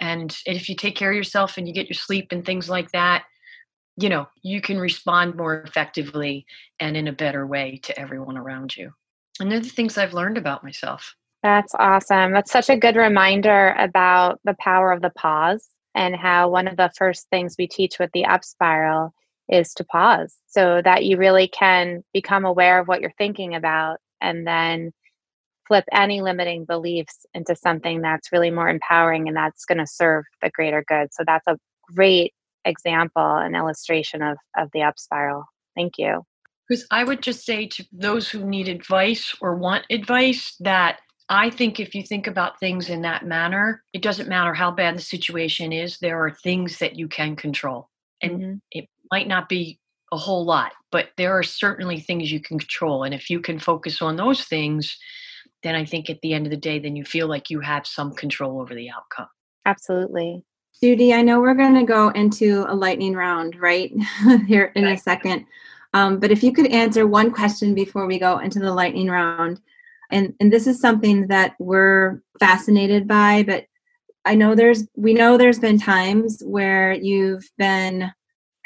And 0.00 0.36
if 0.46 0.68
you 0.68 0.76
take 0.76 0.94
care 0.94 1.10
of 1.10 1.16
yourself 1.16 1.58
and 1.58 1.66
you 1.66 1.74
get 1.74 1.88
your 1.88 1.94
sleep 1.94 2.28
and 2.30 2.44
things 2.44 2.68
like 2.68 2.92
that 2.92 3.24
you 4.00 4.08
know 4.08 4.26
you 4.42 4.60
can 4.60 4.78
respond 4.78 5.34
more 5.34 5.60
effectively 5.62 6.46
and 6.78 6.96
in 6.96 7.08
a 7.08 7.12
better 7.12 7.46
way 7.46 7.80
to 7.82 7.98
everyone 7.98 8.38
around 8.38 8.76
you. 8.76 8.92
And 9.40 9.50
they're 9.50 9.60
the 9.60 9.68
things 9.68 9.98
i've 9.98 10.14
learned 10.14 10.38
about 10.38 10.64
myself. 10.64 11.14
That's 11.42 11.74
awesome. 11.78 12.32
That's 12.32 12.50
such 12.50 12.68
a 12.68 12.76
good 12.76 12.96
reminder 12.96 13.74
about 13.78 14.40
the 14.44 14.56
power 14.58 14.90
of 14.90 15.02
the 15.02 15.10
pause 15.10 15.68
and 15.94 16.16
how 16.16 16.48
one 16.48 16.66
of 16.66 16.76
the 16.76 16.90
first 16.96 17.28
things 17.30 17.56
we 17.58 17.66
teach 17.66 17.98
with 17.98 18.10
the 18.12 18.24
up 18.24 18.44
spiral 18.44 19.14
is 19.48 19.72
to 19.74 19.84
pause 19.84 20.36
so 20.46 20.82
that 20.84 21.04
you 21.04 21.16
really 21.16 21.48
can 21.48 22.04
become 22.12 22.44
aware 22.44 22.78
of 22.78 22.88
what 22.88 23.00
you're 23.00 23.12
thinking 23.18 23.54
about 23.54 23.98
and 24.20 24.46
then 24.46 24.92
flip 25.66 25.84
any 25.92 26.22
limiting 26.22 26.64
beliefs 26.64 27.26
into 27.34 27.54
something 27.54 28.00
that's 28.00 28.32
really 28.32 28.50
more 28.50 28.68
empowering 28.68 29.28
and 29.28 29.36
that's 29.36 29.64
going 29.64 29.78
to 29.78 29.86
serve 29.86 30.24
the 30.42 30.50
greater 30.50 30.82
good. 30.88 31.08
So 31.12 31.24
that's 31.26 31.46
a 31.46 31.58
great 31.94 32.32
example 32.64 33.36
and 33.36 33.54
illustration 33.54 34.22
of, 34.22 34.38
of 34.56 34.70
the 34.72 34.82
up 34.82 34.98
spiral. 34.98 35.44
Thank 35.76 35.98
you. 35.98 36.22
Because 36.68 36.86
I 36.90 37.04
would 37.04 37.22
just 37.22 37.46
say 37.46 37.66
to 37.66 37.84
those 37.92 38.28
who 38.28 38.44
need 38.44 38.68
advice 38.68 39.34
or 39.40 39.56
want 39.56 39.84
advice 39.90 40.54
that 40.60 40.98
I 41.30 41.50
think 41.50 41.78
if 41.78 41.94
you 41.94 42.02
think 42.02 42.26
about 42.26 42.58
things 42.58 42.88
in 42.88 43.02
that 43.02 43.26
manner, 43.26 43.82
it 43.92 44.02
doesn't 44.02 44.28
matter 44.28 44.54
how 44.54 44.70
bad 44.70 44.96
the 44.96 45.02
situation 45.02 45.72
is, 45.72 45.98
there 45.98 46.22
are 46.24 46.30
things 46.30 46.78
that 46.78 46.96
you 46.96 47.08
can 47.08 47.36
control. 47.36 47.88
And 48.22 48.32
mm-hmm. 48.32 48.54
it 48.70 48.88
might 49.10 49.28
not 49.28 49.48
be 49.48 49.78
a 50.12 50.16
whole 50.16 50.44
lot, 50.44 50.72
but 50.90 51.08
there 51.16 51.36
are 51.36 51.42
certainly 51.42 52.00
things 52.00 52.32
you 52.32 52.40
can 52.40 52.58
control. 52.58 53.04
And 53.04 53.14
if 53.14 53.28
you 53.28 53.40
can 53.40 53.58
focus 53.58 54.00
on 54.00 54.16
those 54.16 54.44
things, 54.44 54.96
then 55.62 55.74
I 55.74 55.84
think 55.84 56.08
at 56.08 56.20
the 56.22 56.32
end 56.32 56.46
of 56.46 56.50
the 56.50 56.56
day, 56.56 56.78
then 56.78 56.96
you 56.96 57.04
feel 57.04 57.26
like 57.26 57.50
you 57.50 57.60
have 57.60 57.86
some 57.86 58.12
control 58.12 58.60
over 58.60 58.74
the 58.74 58.90
outcome. 58.90 59.28
Absolutely. 59.66 60.44
Judy, 60.82 61.12
I 61.12 61.22
know 61.22 61.40
we're 61.40 61.54
going 61.54 61.74
to 61.74 61.84
go 61.84 62.10
into 62.10 62.64
a 62.68 62.74
lightning 62.74 63.14
round 63.14 63.56
right 63.56 63.92
here 64.46 64.72
in 64.76 64.86
a 64.86 64.96
second. 64.96 65.44
Um, 65.94 66.20
but 66.20 66.30
if 66.30 66.42
you 66.42 66.52
could 66.52 66.68
answer 66.68 67.06
one 67.06 67.32
question 67.32 67.74
before 67.74 68.06
we 68.06 68.18
go 68.18 68.38
into 68.38 68.60
the 68.60 68.72
lightning 68.72 69.08
round, 69.08 69.60
and 70.10 70.34
and 70.40 70.52
this 70.52 70.66
is 70.66 70.80
something 70.80 71.26
that 71.28 71.54
we're 71.58 72.22
fascinated 72.38 73.08
by, 73.08 73.42
but 73.42 73.64
I 74.24 74.34
know 74.34 74.54
there's 74.54 74.86
we 74.96 75.14
know 75.14 75.36
there's 75.36 75.58
been 75.58 75.78
times 75.78 76.42
where 76.44 76.92
you've 76.92 77.48
been 77.58 78.12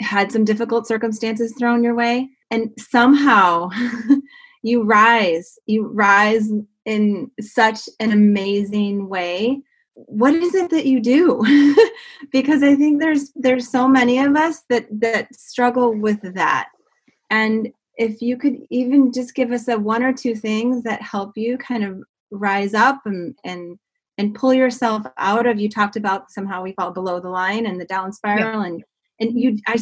had 0.01 0.33
some 0.33 0.45
difficult 0.45 0.87
circumstances 0.87 1.55
thrown 1.59 1.83
your 1.83 1.95
way 1.95 2.29
and 2.51 2.71
somehow 2.79 3.69
you 4.63 4.83
rise 4.83 5.59
you 5.67 5.87
rise 5.89 6.51
in 6.85 7.31
such 7.41 7.89
an 8.01 8.13
amazing 8.13 9.09
way. 9.09 9.61
What 9.95 10.35
is 10.35 10.55
it 10.55 10.71
that 10.71 10.87
you 10.87 11.01
do? 11.01 11.43
Because 12.31 12.63
i 12.63 12.75
think 12.75 12.99
there's 13.01 13.31
there's 13.35 13.69
so 13.69 13.87
many 13.87 14.19
of 14.19 14.37
us 14.37 14.63
that 14.71 14.87
that 15.01 15.35
struggle 15.35 15.93
with 15.95 16.21
that. 16.35 16.69
And 17.31 17.69
if 17.97 18.23
you 18.23 18.39
could 18.39 18.57
even 18.71 19.13
just 19.13 19.35
give 19.35 19.53
us 19.53 19.69
a 19.69 19.79
one 19.79 20.03
or 20.03 20.15
two 20.15 20.35
things 20.35 20.83
that 20.85 21.03
help 21.03 21.37
you 21.37 21.59
kind 21.59 21.85
of 21.85 22.03
rise 22.31 22.73
up 22.73 23.03
and 23.05 23.37
and 23.45 23.79
and 24.19 24.35
pull 24.35 24.55
yourself 24.55 25.03
out 25.19 25.47
of 25.47 25.61
you 25.61 25.69
talked 25.69 25.97
about 25.97 26.31
somehow 26.31 26.63
we 26.63 26.73
fall 26.73 26.91
below 26.91 27.21
the 27.21 27.29
line 27.29 27.67
and 27.67 27.79
the 27.79 27.85
down 27.85 28.13
spiral 28.13 28.63
yeah. 28.63 28.67
and 28.67 28.85
and 29.23 29.39
you 29.39 29.59
I, 29.67 29.79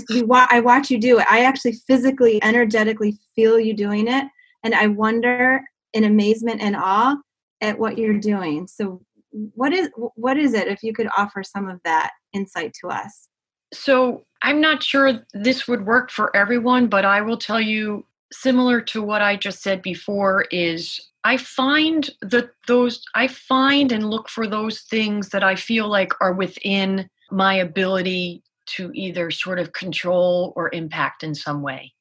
I 0.51 0.61
watch 0.61 0.91
you 0.91 0.99
do 0.99 1.19
it. 1.19 1.27
I 1.31 1.45
actually 1.45 1.73
physically 1.87 2.43
energetically 2.43 3.19
feel 3.35 3.59
you 3.59 3.75
doing 3.75 4.09
it. 4.09 4.25
And 4.63 4.75
i 4.75 4.87
wonder 4.87 5.63
in 5.93 6.05
amazement 6.05 6.61
and 6.61 6.77
awe 6.77 7.17
at 7.61 7.79
what 7.79 7.99
you're 7.99 8.19
doing. 8.19 8.67
So 8.67 9.03
what 9.33 9.73
is 9.73 9.91
what 10.15 10.37
is 10.37 10.55
it 10.55 10.69
if 10.69 10.83
you 10.83 10.93
could 10.93 11.09
offer 11.17 11.43
some 11.43 11.69
of 11.69 11.81
that 11.85 12.11
insight 12.33 12.75
to 12.81 12.89
us? 12.89 13.29
So 13.73 14.25
i'm 14.43 14.61
not 14.61 14.83
sure 14.83 15.21
this 15.35 15.69
would 15.69 15.87
work 15.87 16.11
for 16.11 16.35
everyone 16.35 16.87
but 16.87 17.05
i 17.05 17.21
will 17.21 17.37
tell 17.37 17.61
you 17.61 18.05
similar 18.33 18.81
to 18.81 19.03
what 19.03 19.23
i 19.23 19.37
just 19.37 19.63
said 19.63 19.83
before 19.83 20.43
is 20.51 21.11
i 21.25 21.37
find 21.37 22.11
that 22.23 22.51
those 22.67 23.05
i 23.15 23.27
find 23.27 23.93
and 23.93 24.09
look 24.09 24.29
for 24.29 24.47
those 24.47 24.83
things 24.83 25.29
that 25.31 25.45
i 25.45 25.55
feel 25.55 25.89
like 25.89 26.13
are 26.21 26.33
within 26.33 27.09
my 27.31 27.55
ability 27.55 28.43
to 28.77 28.91
either 28.95 29.31
sort 29.31 29.59
of 29.59 29.73
control 29.73 30.53
or 30.57 30.71
impact 30.73 31.23
in 31.23 31.35
some 31.35 31.63
way 31.63 31.93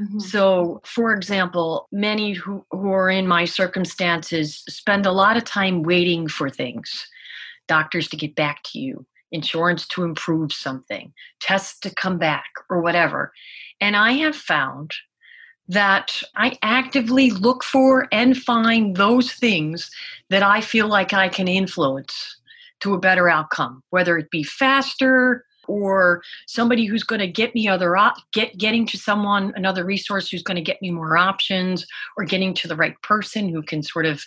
Mm-hmm. 0.00 0.18
So, 0.20 0.80
for 0.84 1.12
example, 1.12 1.88
many 1.92 2.32
who, 2.32 2.64
who 2.70 2.92
are 2.92 3.10
in 3.10 3.26
my 3.26 3.44
circumstances 3.44 4.62
spend 4.68 5.04
a 5.04 5.12
lot 5.12 5.36
of 5.36 5.44
time 5.44 5.82
waiting 5.82 6.28
for 6.28 6.48
things 6.48 7.06
doctors 7.68 8.08
to 8.08 8.16
get 8.16 8.34
back 8.34 8.62
to 8.64 8.80
you, 8.80 9.06
insurance 9.30 9.86
to 9.86 10.02
improve 10.02 10.52
something, 10.52 11.12
tests 11.40 11.78
to 11.80 11.94
come 11.94 12.18
back, 12.18 12.48
or 12.68 12.80
whatever. 12.80 13.32
And 13.80 13.94
I 13.94 14.12
have 14.12 14.34
found 14.34 14.92
that 15.68 16.20
I 16.34 16.58
actively 16.62 17.30
look 17.30 17.62
for 17.62 18.08
and 18.10 18.36
find 18.36 18.96
those 18.96 19.32
things 19.32 19.88
that 20.30 20.42
I 20.42 20.60
feel 20.60 20.88
like 20.88 21.12
I 21.12 21.28
can 21.28 21.46
influence 21.46 22.40
to 22.80 22.94
a 22.94 22.98
better 22.98 23.28
outcome, 23.28 23.84
whether 23.90 24.18
it 24.18 24.30
be 24.30 24.42
faster, 24.42 25.44
or 25.70 26.20
somebody 26.46 26.84
who's 26.84 27.04
going 27.04 27.20
to 27.20 27.28
get 27.28 27.54
me 27.54 27.68
other 27.68 27.96
op- 27.96 28.16
get 28.32 28.58
getting 28.58 28.84
to 28.84 28.98
someone 28.98 29.52
another 29.54 29.84
resource 29.84 30.28
who's 30.28 30.42
going 30.42 30.56
to 30.56 30.60
get 30.62 30.82
me 30.82 30.90
more 30.90 31.16
options 31.16 31.86
or 32.16 32.24
getting 32.24 32.52
to 32.52 32.66
the 32.66 32.74
right 32.74 33.00
person 33.02 33.48
who 33.48 33.62
can 33.62 33.80
sort 33.80 34.04
of 34.04 34.20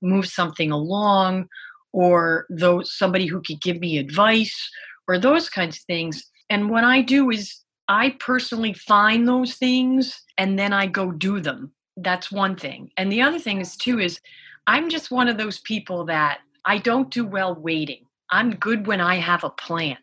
move 0.00 0.26
something 0.26 0.70
along 0.70 1.48
or 1.92 2.46
those 2.48 2.94
somebody 2.96 3.26
who 3.26 3.42
could 3.42 3.60
give 3.60 3.80
me 3.80 3.98
advice 3.98 4.70
or 5.08 5.18
those 5.18 5.50
kinds 5.50 5.78
of 5.78 5.82
things. 5.82 6.24
And 6.48 6.70
what 6.70 6.84
i 6.84 7.02
do 7.02 7.30
is 7.30 7.60
i 7.88 8.10
personally 8.20 8.72
find 8.72 9.26
those 9.26 9.54
things 9.56 10.22
and 10.38 10.56
then 10.58 10.72
i 10.72 10.86
go 10.86 11.10
do 11.10 11.40
them. 11.40 11.72
That's 11.96 12.30
one 12.30 12.56
thing. 12.56 12.90
And 12.96 13.10
the 13.10 13.22
other 13.22 13.40
thing 13.40 13.60
is 13.60 13.76
too 13.76 13.98
is 13.98 14.20
i'm 14.68 14.88
just 14.88 15.10
one 15.10 15.28
of 15.28 15.38
those 15.38 15.58
people 15.60 16.04
that 16.04 16.38
i 16.64 16.78
don't 16.78 17.10
do 17.10 17.26
well 17.26 17.54
waiting. 17.56 18.04
I'm 18.30 18.54
good 18.54 18.86
when 18.86 19.00
i 19.00 19.16
have 19.16 19.42
a 19.42 19.50
plan 19.50 19.98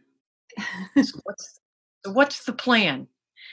so 1.02 1.20
what's 1.24 1.60
so 2.06 2.12
what's 2.12 2.46
the 2.46 2.54
plan? 2.54 3.08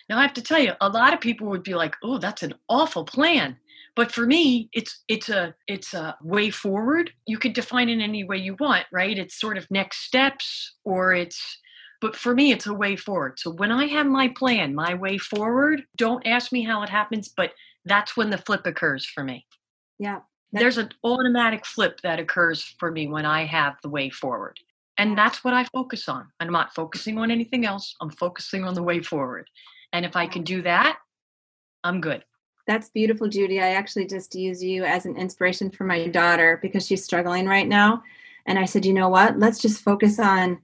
Now 0.08 0.18
I 0.18 0.22
have 0.22 0.34
to 0.34 0.42
tell 0.42 0.58
you, 0.60 0.72
a 0.80 0.88
lot 0.88 1.12
of 1.14 1.20
people 1.20 1.48
would 1.48 1.62
be 1.62 1.74
like, 1.74 1.96
"Oh, 2.02 2.18
that's 2.18 2.42
an 2.42 2.54
awful 2.68 3.04
plan." 3.04 3.58
But 3.96 4.12
for 4.12 4.26
me, 4.26 4.70
it's 4.72 5.02
it's 5.08 5.28
a 5.28 5.54
it's 5.66 5.94
a 5.94 6.16
way 6.22 6.50
forward. 6.50 7.12
You 7.26 7.38
could 7.38 7.52
define 7.52 7.88
it 7.88 8.00
any 8.02 8.24
way 8.24 8.38
you 8.38 8.56
want, 8.60 8.86
right? 8.92 9.18
It's 9.18 9.40
sort 9.40 9.58
of 9.58 9.70
next 9.70 10.04
steps 10.04 10.76
or 10.84 11.14
it's 11.14 11.58
but 12.00 12.14
for 12.16 12.34
me 12.34 12.52
it's 12.52 12.66
a 12.66 12.74
way 12.74 12.96
forward. 12.96 13.38
So 13.40 13.50
when 13.50 13.72
I 13.72 13.86
have 13.86 14.06
my 14.06 14.28
plan, 14.28 14.74
my 14.74 14.94
way 14.94 15.18
forward, 15.18 15.82
don't 15.96 16.26
ask 16.26 16.52
me 16.52 16.62
how 16.62 16.82
it 16.82 16.88
happens, 16.88 17.28
but 17.36 17.52
that's 17.84 18.16
when 18.16 18.30
the 18.30 18.38
flip 18.38 18.66
occurs 18.66 19.04
for 19.04 19.24
me. 19.24 19.46
Yeah. 19.98 20.20
There's 20.52 20.78
an 20.78 20.90
automatic 21.04 21.66
flip 21.66 22.00
that 22.02 22.18
occurs 22.18 22.74
for 22.78 22.90
me 22.90 23.08
when 23.08 23.26
I 23.26 23.44
have 23.44 23.76
the 23.82 23.88
way 23.88 24.10
forward. 24.10 24.58
And 24.98 25.16
that's 25.16 25.44
what 25.44 25.54
I 25.54 25.64
focus 25.64 26.08
on. 26.08 26.26
I'm 26.40 26.52
not 26.52 26.74
focusing 26.74 27.18
on 27.18 27.30
anything 27.30 27.64
else. 27.64 27.94
I'm 28.00 28.10
focusing 28.10 28.64
on 28.64 28.74
the 28.74 28.82
way 28.82 29.00
forward. 29.00 29.48
And 29.92 30.04
if 30.04 30.16
I 30.16 30.26
can 30.26 30.42
do 30.42 30.60
that, 30.62 30.98
I'm 31.84 32.00
good. 32.00 32.24
That's 32.66 32.90
beautiful, 32.90 33.28
Judy. 33.28 33.60
I 33.60 33.70
actually 33.70 34.06
just 34.06 34.34
use 34.34 34.62
you 34.62 34.84
as 34.84 35.06
an 35.06 35.16
inspiration 35.16 35.70
for 35.70 35.84
my 35.84 36.08
daughter 36.08 36.58
because 36.60 36.84
she's 36.84 37.04
struggling 37.04 37.46
right 37.46 37.66
now. 37.66 38.02
And 38.44 38.58
I 38.58 38.64
said, 38.64 38.84
you 38.84 38.92
know 38.92 39.08
what? 39.08 39.38
Let's 39.38 39.60
just 39.60 39.82
focus 39.82 40.18
on 40.18 40.58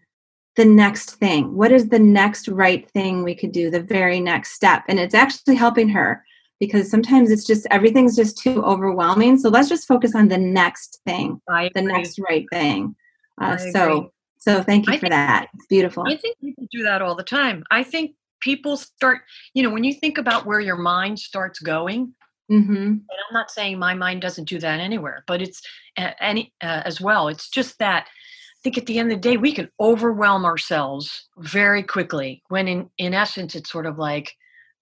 the 0.56 0.64
next 0.64 1.12
thing. 1.12 1.54
What 1.54 1.72
is 1.72 1.88
the 1.88 1.98
next 1.98 2.48
right 2.48 2.88
thing 2.90 3.22
we 3.22 3.34
could 3.34 3.52
do, 3.52 3.70
the 3.70 3.82
very 3.82 4.20
next 4.20 4.52
step? 4.52 4.82
And 4.88 4.98
it's 4.98 5.14
actually 5.14 5.54
helping 5.54 5.88
her 5.90 6.24
because 6.60 6.90
sometimes 6.90 7.30
it's 7.30 7.44
just 7.44 7.66
everything's 7.70 8.16
just 8.16 8.38
too 8.38 8.62
overwhelming. 8.64 9.38
So 9.38 9.48
let's 9.48 9.68
just 9.68 9.88
focus 9.88 10.14
on 10.14 10.28
the 10.28 10.38
next 10.38 11.00
thing, 11.06 11.40
the 11.74 11.82
next 11.82 12.18
right 12.18 12.46
thing. 12.52 12.94
Uh, 13.40 13.56
so 13.56 14.12
so 14.44 14.62
thank 14.62 14.86
you 14.86 14.92
I 14.92 14.98
for 14.98 15.08
that. 15.08 15.48
It's 15.54 15.66
beautiful. 15.66 16.04
I 16.06 16.16
think 16.16 16.38
people 16.38 16.66
do 16.70 16.82
that 16.82 17.00
all 17.00 17.14
the 17.14 17.22
time. 17.22 17.64
I 17.70 17.82
think 17.82 18.14
people 18.40 18.76
start, 18.76 19.22
you 19.54 19.62
know, 19.62 19.70
when 19.70 19.84
you 19.84 19.94
think 19.94 20.18
about 20.18 20.44
where 20.44 20.60
your 20.60 20.76
mind 20.76 21.18
starts 21.18 21.60
going, 21.60 22.12
mm-hmm. 22.52 22.74
and 22.74 23.00
I'm 23.10 23.32
not 23.32 23.50
saying 23.50 23.78
my 23.78 23.94
mind 23.94 24.20
doesn't 24.20 24.46
do 24.46 24.58
that 24.58 24.80
anywhere, 24.80 25.24
but 25.26 25.40
it's 25.40 25.62
uh, 25.96 26.10
any 26.20 26.52
uh, 26.62 26.82
as 26.84 27.00
well. 27.00 27.28
It's 27.28 27.48
just 27.48 27.78
that 27.78 28.06
I 28.06 28.60
think 28.62 28.76
at 28.76 28.84
the 28.84 28.98
end 28.98 29.10
of 29.10 29.16
the 29.16 29.28
day 29.30 29.38
we 29.38 29.52
can 29.52 29.70
overwhelm 29.80 30.44
ourselves 30.44 31.26
very 31.38 31.82
quickly 31.82 32.42
when 32.48 32.68
in 32.68 32.90
in 32.98 33.14
essence 33.14 33.54
it's 33.54 33.70
sort 33.70 33.86
of 33.86 33.98
like, 33.98 34.34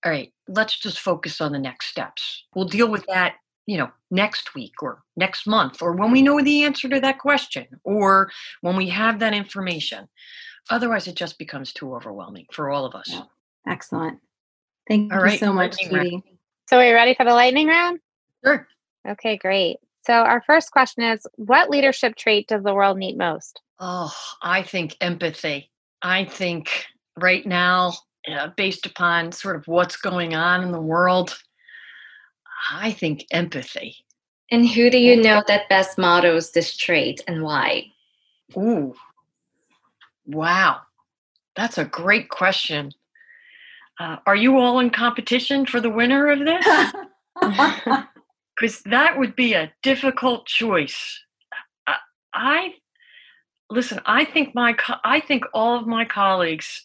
all 0.05 0.11
right, 0.11 0.33
let's 0.49 0.77
just 0.77 0.99
focus 0.99 1.41
on 1.41 1.53
the 1.53 1.59
next 1.61 1.87
steps. 1.87 2.47
We'll 2.57 2.65
deal 2.65 2.89
with 2.89 3.07
that 3.07 3.35
you 3.67 3.79
know 3.79 3.91
next 4.11 4.55
week 4.55 4.83
or 4.83 5.03
next 5.17 5.47
month 5.47 5.83
or 5.83 5.93
when 5.93 6.11
we 6.11 6.23
know 6.23 6.41
the 6.41 6.65
answer 6.65 6.89
to 6.89 7.01
that 7.01 7.19
question 7.19 7.67
or 7.85 8.31
when 8.61 8.77
we 8.77 8.89
have 8.89 9.19
that 9.19 9.35
information. 9.35 10.09
Otherwise 10.71 11.07
it 11.09 11.17
just 11.17 11.39
becomes 11.39 11.73
too 11.73 11.95
overwhelming 11.95 12.47
for 12.53 12.71
all 12.71 12.85
of 12.85 12.95
us. 12.95 13.09
Yeah. 13.11 13.23
excellent. 13.69 14.19
Thank 14.89 15.13
all 15.13 15.19
you 15.19 15.25
right. 15.25 15.41
so 15.41 15.53
much 15.53 15.77
Judy. 15.83 16.23
so 16.69 16.79
are 16.79 16.87
you 16.87 16.95
ready 16.95 17.15
for 17.15 17.25
the 17.25 17.33
lightning 17.33 17.69
round? 17.69 18.01
Sure. 18.45 18.67
Okay 19.09 19.37
great. 19.37 19.79
So 20.05 20.15
our 20.15 20.43
first 20.47 20.73
question 20.73 21.05
is 21.05 21.27
what 21.37 21.71
leadership 21.71 22.17
trait 22.17 22.49
does 22.49 22.63
the 22.63 22.75
world 22.75 22.99
need 22.99 23.17
most? 23.17 23.61
Oh 23.79 24.15
i 24.43 24.63
think 24.63 24.97
empathy. 25.01 25.71
I 26.03 26.25
think 26.25 26.87
right 27.17 27.47
now 27.47 27.95
uh, 28.29 28.49
based 28.57 28.87
upon 28.87 29.33
sort 29.33 29.57
of 29.57 29.67
what's 29.67 29.97
going 29.97 30.35
on 30.35 30.63
in 30.63 30.73
the 30.73 30.81
world 30.81 31.37
I 32.71 32.93
think 32.93 33.27
empathy. 33.31 33.97
And 34.51 34.69
who 34.69 34.91
do 34.91 34.99
you 34.99 35.17
know 35.17 35.43
that 35.49 35.69
best 35.69 35.99
models 35.99 36.53
this 36.53 36.77
trait 36.77 37.23
and 37.27 37.43
why? 37.43 37.87
Ooh, 38.57 38.95
wow. 40.27 40.81
That's 41.57 41.79
a 41.79 41.85
great 41.85 42.29
question. 42.29 42.93
Uh, 43.99 44.17
are 44.27 44.37
you 44.37 44.59
all 44.59 44.79
in 44.79 44.91
competition 44.91 45.67
for 45.67 45.81
the 45.81 45.91
winner 45.91 46.29
of 46.29 46.41
this? 46.41 46.67
Because 48.61 48.83
that 48.83 49.19
would 49.19 49.35
be 49.35 49.55
a 49.55 49.73
difficult 49.83 50.47
choice. 50.47 51.25
I, 51.87 51.97
I 52.35 52.75
listen. 53.71 54.01
I 54.05 54.25
think 54.25 54.55
my 54.55 54.77
I 55.05 55.21
think 55.21 55.45
all 55.55 55.79
of 55.79 55.87
my 55.87 56.05
colleagues 56.05 56.85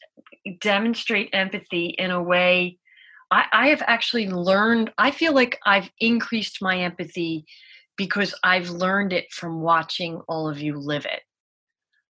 demonstrate 0.61 1.29
empathy 1.33 1.87
in 1.87 2.09
a 2.09 2.23
way 2.23 2.79
I, 3.31 3.45
I 3.51 3.67
have 3.69 3.83
actually 3.85 4.29
learned, 4.29 4.91
I 4.97 5.11
feel 5.11 5.33
like 5.33 5.59
I've 5.65 5.89
increased 5.99 6.61
my 6.61 6.79
empathy 6.79 7.45
because 7.97 8.33
I've 8.43 8.69
learned 8.69 9.13
it 9.13 9.31
from 9.31 9.61
watching 9.61 10.21
all 10.27 10.47
of 10.47 10.59
you 10.59 10.77
live 10.77 11.05
it. 11.05 11.21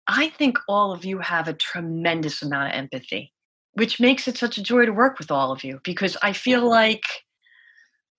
I 0.08 0.30
think 0.30 0.58
all 0.68 0.92
of 0.92 1.04
you 1.04 1.20
have 1.20 1.48
a 1.48 1.54
tremendous 1.54 2.42
amount 2.42 2.74
of 2.74 2.78
empathy, 2.78 3.34
which 3.74 4.00
makes 4.00 4.28
it 4.28 4.38
such 4.38 4.58
a 4.58 4.64
joy 4.64 4.86
to 4.86 4.94
work 4.94 5.20
with 5.20 5.32
all 5.32 5.52
of 5.52 5.64
you 5.64 5.80
because 5.84 6.16
I 6.22 6.34
feel 6.34 6.68
like 6.68 7.04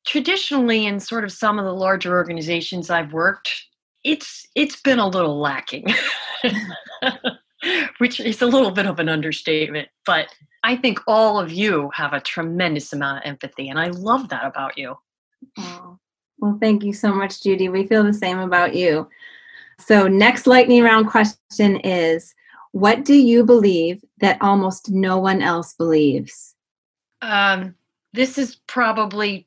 traditionally 0.06 0.86
in 0.86 1.00
sort 1.00 1.24
of 1.24 1.32
some 1.32 1.58
of 1.58 1.64
the 1.64 1.74
larger 1.74 2.12
organizations 2.14 2.90
I've 2.90 3.12
worked, 3.12 3.50
it's 4.04 4.46
it's 4.54 4.80
been 4.80 4.98
a 4.98 5.08
little 5.08 5.38
lacking. 5.40 5.86
which 7.98 8.20
is 8.20 8.42
a 8.42 8.46
little 8.46 8.70
bit 8.70 8.86
of 8.86 8.98
an 8.98 9.08
understatement, 9.08 9.88
but 10.06 10.28
I 10.62 10.76
think 10.76 11.00
all 11.06 11.38
of 11.38 11.52
you 11.52 11.90
have 11.94 12.12
a 12.12 12.20
tremendous 12.20 12.92
amount 12.92 13.18
of 13.18 13.28
empathy, 13.28 13.68
and 13.68 13.78
I 13.78 13.88
love 13.88 14.28
that 14.28 14.44
about 14.44 14.78
you. 14.78 14.96
Oh, 15.58 15.98
well, 16.38 16.58
thank 16.60 16.84
you 16.84 16.92
so 16.92 17.12
much, 17.12 17.42
Judy. 17.42 17.68
We 17.68 17.86
feel 17.86 18.04
the 18.04 18.12
same 18.12 18.38
about 18.38 18.74
you. 18.74 19.08
So, 19.78 20.08
next 20.08 20.46
lightning 20.46 20.82
round 20.82 21.08
question 21.08 21.76
is 21.80 22.34
What 22.72 23.04
do 23.04 23.14
you 23.14 23.44
believe 23.44 24.04
that 24.20 24.40
almost 24.40 24.90
no 24.90 25.18
one 25.18 25.42
else 25.42 25.74
believes? 25.74 26.54
Um, 27.22 27.74
this 28.12 28.38
is 28.38 28.56
probably 28.66 29.46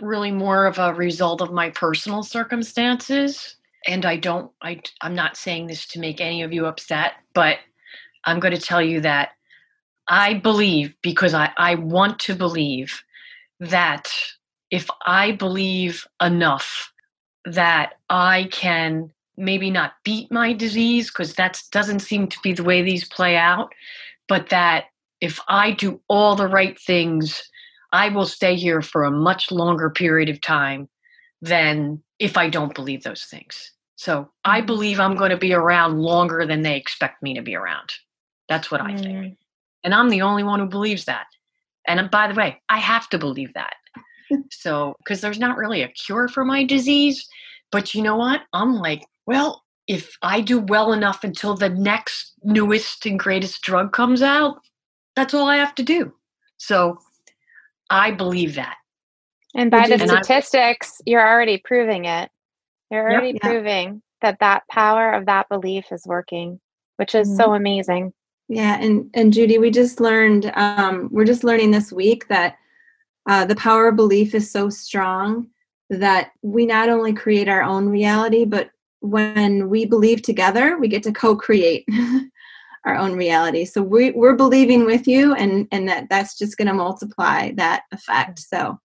really 0.00 0.30
more 0.30 0.66
of 0.66 0.78
a 0.78 0.94
result 0.94 1.40
of 1.40 1.52
my 1.52 1.70
personal 1.70 2.22
circumstances 2.22 3.56
and 3.86 4.04
i 4.04 4.16
don't 4.16 4.50
i 4.62 4.80
i'm 5.02 5.14
not 5.14 5.36
saying 5.36 5.66
this 5.66 5.86
to 5.86 6.00
make 6.00 6.20
any 6.20 6.42
of 6.42 6.52
you 6.52 6.66
upset 6.66 7.12
but 7.34 7.58
i'm 8.24 8.40
going 8.40 8.54
to 8.54 8.60
tell 8.60 8.82
you 8.82 9.00
that 9.00 9.30
i 10.08 10.34
believe 10.34 10.94
because 11.02 11.34
i 11.34 11.50
i 11.56 11.74
want 11.74 12.18
to 12.18 12.34
believe 12.34 13.02
that 13.60 14.12
if 14.70 14.88
i 15.06 15.32
believe 15.32 16.06
enough 16.22 16.92
that 17.44 17.94
i 18.10 18.48
can 18.50 19.10
maybe 19.36 19.70
not 19.70 19.92
beat 20.04 20.30
my 20.32 20.52
disease 20.52 21.08
because 21.08 21.34
that 21.34 21.62
doesn't 21.70 22.00
seem 22.00 22.26
to 22.26 22.38
be 22.42 22.52
the 22.52 22.64
way 22.64 22.82
these 22.82 23.08
play 23.08 23.36
out 23.36 23.72
but 24.26 24.48
that 24.48 24.86
if 25.20 25.40
i 25.48 25.70
do 25.70 26.00
all 26.08 26.34
the 26.34 26.48
right 26.48 26.78
things 26.80 27.48
I 27.92 28.10
will 28.10 28.26
stay 28.26 28.54
here 28.54 28.82
for 28.82 29.04
a 29.04 29.10
much 29.10 29.50
longer 29.50 29.90
period 29.90 30.28
of 30.28 30.40
time 30.40 30.88
than 31.40 32.02
if 32.18 32.36
I 32.36 32.48
don't 32.48 32.74
believe 32.74 33.02
those 33.02 33.24
things. 33.24 33.72
So 33.96 34.30
I 34.44 34.58
mm-hmm. 34.58 34.66
believe 34.66 35.00
I'm 35.00 35.16
going 35.16 35.30
to 35.30 35.36
be 35.36 35.52
around 35.52 36.00
longer 36.00 36.46
than 36.46 36.62
they 36.62 36.76
expect 36.76 37.22
me 37.22 37.34
to 37.34 37.42
be 37.42 37.54
around. 37.54 37.92
That's 38.48 38.70
what 38.70 38.80
I 38.80 38.96
think. 38.96 39.18
Mm. 39.18 39.36
And 39.84 39.94
I'm 39.94 40.08
the 40.08 40.22
only 40.22 40.42
one 40.42 40.60
who 40.60 40.66
believes 40.66 41.04
that. 41.04 41.26
And 41.86 42.10
by 42.10 42.28
the 42.28 42.34
way, 42.34 42.60
I 42.68 42.78
have 42.78 43.08
to 43.10 43.18
believe 43.18 43.52
that. 43.54 43.74
so, 44.50 44.94
because 44.98 45.20
there's 45.20 45.38
not 45.38 45.56
really 45.56 45.82
a 45.82 45.88
cure 45.88 46.28
for 46.28 46.44
my 46.44 46.64
disease. 46.64 47.26
But 47.70 47.94
you 47.94 48.02
know 48.02 48.16
what? 48.16 48.42
I'm 48.52 48.74
like, 48.74 49.04
well, 49.26 49.62
if 49.86 50.16
I 50.22 50.40
do 50.40 50.58
well 50.58 50.92
enough 50.92 51.24
until 51.24 51.54
the 51.54 51.68
next 51.68 52.32
newest 52.42 53.04
and 53.06 53.18
greatest 53.18 53.62
drug 53.62 53.92
comes 53.92 54.22
out, 54.22 54.60
that's 55.16 55.34
all 55.34 55.48
I 55.48 55.56
have 55.56 55.74
to 55.76 55.82
do. 55.82 56.12
So 56.58 56.98
I 57.90 58.10
believe 58.10 58.54
that. 58.54 58.76
And 59.58 59.72
by 59.72 59.88
the 59.88 59.98
statistics, 59.98 61.00
I, 61.00 61.02
you're 61.06 61.28
already 61.28 61.58
proving 61.58 62.04
it. 62.04 62.30
You're 62.92 63.10
already 63.10 63.36
proving 63.40 64.02
that 64.22 64.38
that 64.38 64.62
power 64.70 65.10
of 65.12 65.26
that 65.26 65.48
belief 65.48 65.90
is 65.90 66.06
working, 66.06 66.60
which 66.96 67.16
is 67.16 67.26
mm-hmm. 67.26 67.36
so 67.38 67.54
amazing. 67.54 68.12
Yeah, 68.48 68.80
and 68.80 69.10
and 69.14 69.32
Judy, 69.32 69.58
we 69.58 69.72
just 69.72 69.98
learned. 69.98 70.52
Um, 70.54 71.08
we're 71.10 71.24
just 71.24 71.42
learning 71.42 71.72
this 71.72 71.92
week 71.92 72.28
that 72.28 72.56
uh, 73.28 73.46
the 73.46 73.56
power 73.56 73.88
of 73.88 73.96
belief 73.96 74.32
is 74.32 74.48
so 74.48 74.70
strong 74.70 75.48
that 75.90 76.30
we 76.42 76.64
not 76.64 76.88
only 76.88 77.12
create 77.12 77.48
our 77.48 77.62
own 77.62 77.88
reality, 77.88 78.44
but 78.44 78.70
when 79.00 79.68
we 79.68 79.84
believe 79.84 80.22
together, 80.22 80.78
we 80.78 80.86
get 80.86 81.02
to 81.02 81.12
co-create 81.12 81.84
our 82.84 82.94
own 82.94 83.14
reality. 83.16 83.64
So 83.64 83.82
we, 83.82 84.12
we're 84.12 84.36
believing 84.36 84.86
with 84.86 85.08
you, 85.08 85.34
and 85.34 85.66
and 85.72 85.88
that 85.88 86.08
that's 86.08 86.38
just 86.38 86.56
going 86.56 86.68
to 86.68 86.74
multiply 86.74 87.50
that 87.56 87.82
effect. 87.90 88.38
So. 88.38 88.78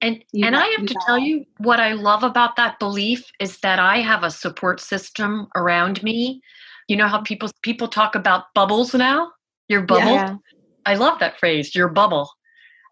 And, 0.00 0.22
and 0.34 0.54
I 0.54 0.66
have 0.66 0.86
to 0.86 0.96
tell 1.06 1.18
you 1.18 1.44
what 1.58 1.80
I 1.80 1.92
love 1.92 2.24
about 2.24 2.56
that 2.56 2.78
belief 2.78 3.24
is 3.40 3.58
that 3.60 3.78
I 3.78 3.98
have 3.98 4.22
a 4.22 4.30
support 4.30 4.80
system 4.80 5.48
around 5.56 6.02
me. 6.02 6.42
You 6.88 6.96
know 6.96 7.08
how 7.08 7.22
people 7.22 7.50
people 7.62 7.88
talk 7.88 8.14
about 8.14 8.52
bubbles 8.54 8.94
now? 8.94 9.30
Your 9.68 9.82
bubble. 9.82 10.12
Yeah. 10.12 10.36
I 10.84 10.96
love 10.96 11.18
that 11.20 11.38
phrase, 11.38 11.74
your 11.74 11.88
bubble. 11.88 12.30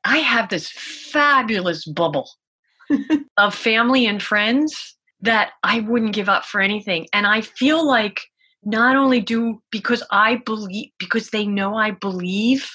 I 0.05 0.19
have 0.19 0.49
this 0.49 0.71
fabulous 0.71 1.85
bubble 1.85 2.31
of 3.37 3.55
family 3.55 4.07
and 4.07 4.23
friends 4.23 4.97
that 5.21 5.53
I 5.63 5.81
wouldn't 5.81 6.15
give 6.15 6.29
up 6.29 6.45
for 6.45 6.61
anything. 6.61 7.07
And 7.13 7.27
I 7.27 7.43
feel 7.43 7.87
like 7.87 8.23
not 8.65 8.97
only 8.97 9.21
do 9.21 9.61
because 9.71 10.03
I 10.11 10.37
believe 10.37 10.91
because 10.99 11.31
they 11.31 11.47
know 11.47 11.77
I 11.77 11.93
believe 11.93 12.69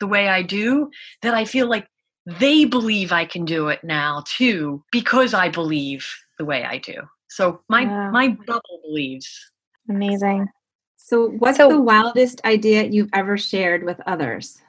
the 0.00 0.06
way 0.06 0.28
I 0.28 0.42
do 0.42 0.90
that 1.22 1.34
I 1.34 1.44
feel 1.44 1.68
like 1.68 1.86
they 2.26 2.64
believe 2.64 3.12
I 3.12 3.24
can 3.24 3.44
do 3.44 3.68
it 3.68 3.82
now 3.82 4.22
too 4.26 4.84
because 4.92 5.34
I 5.34 5.48
believe 5.48 6.08
the 6.38 6.44
way 6.44 6.64
I 6.64 6.78
do. 6.78 6.94
So 7.28 7.60
my 7.68 7.82
yeah. 7.82 8.10
my 8.10 8.28
bubble 8.28 8.80
believes. 8.84 9.50
Amazing. 9.88 10.48
So 10.96 11.30
what's 11.30 11.58
so, 11.58 11.68
the 11.68 11.80
wildest 11.80 12.40
idea 12.44 12.84
you've 12.84 13.10
ever 13.12 13.36
shared 13.36 13.84
with 13.84 14.00
others? 14.06 14.60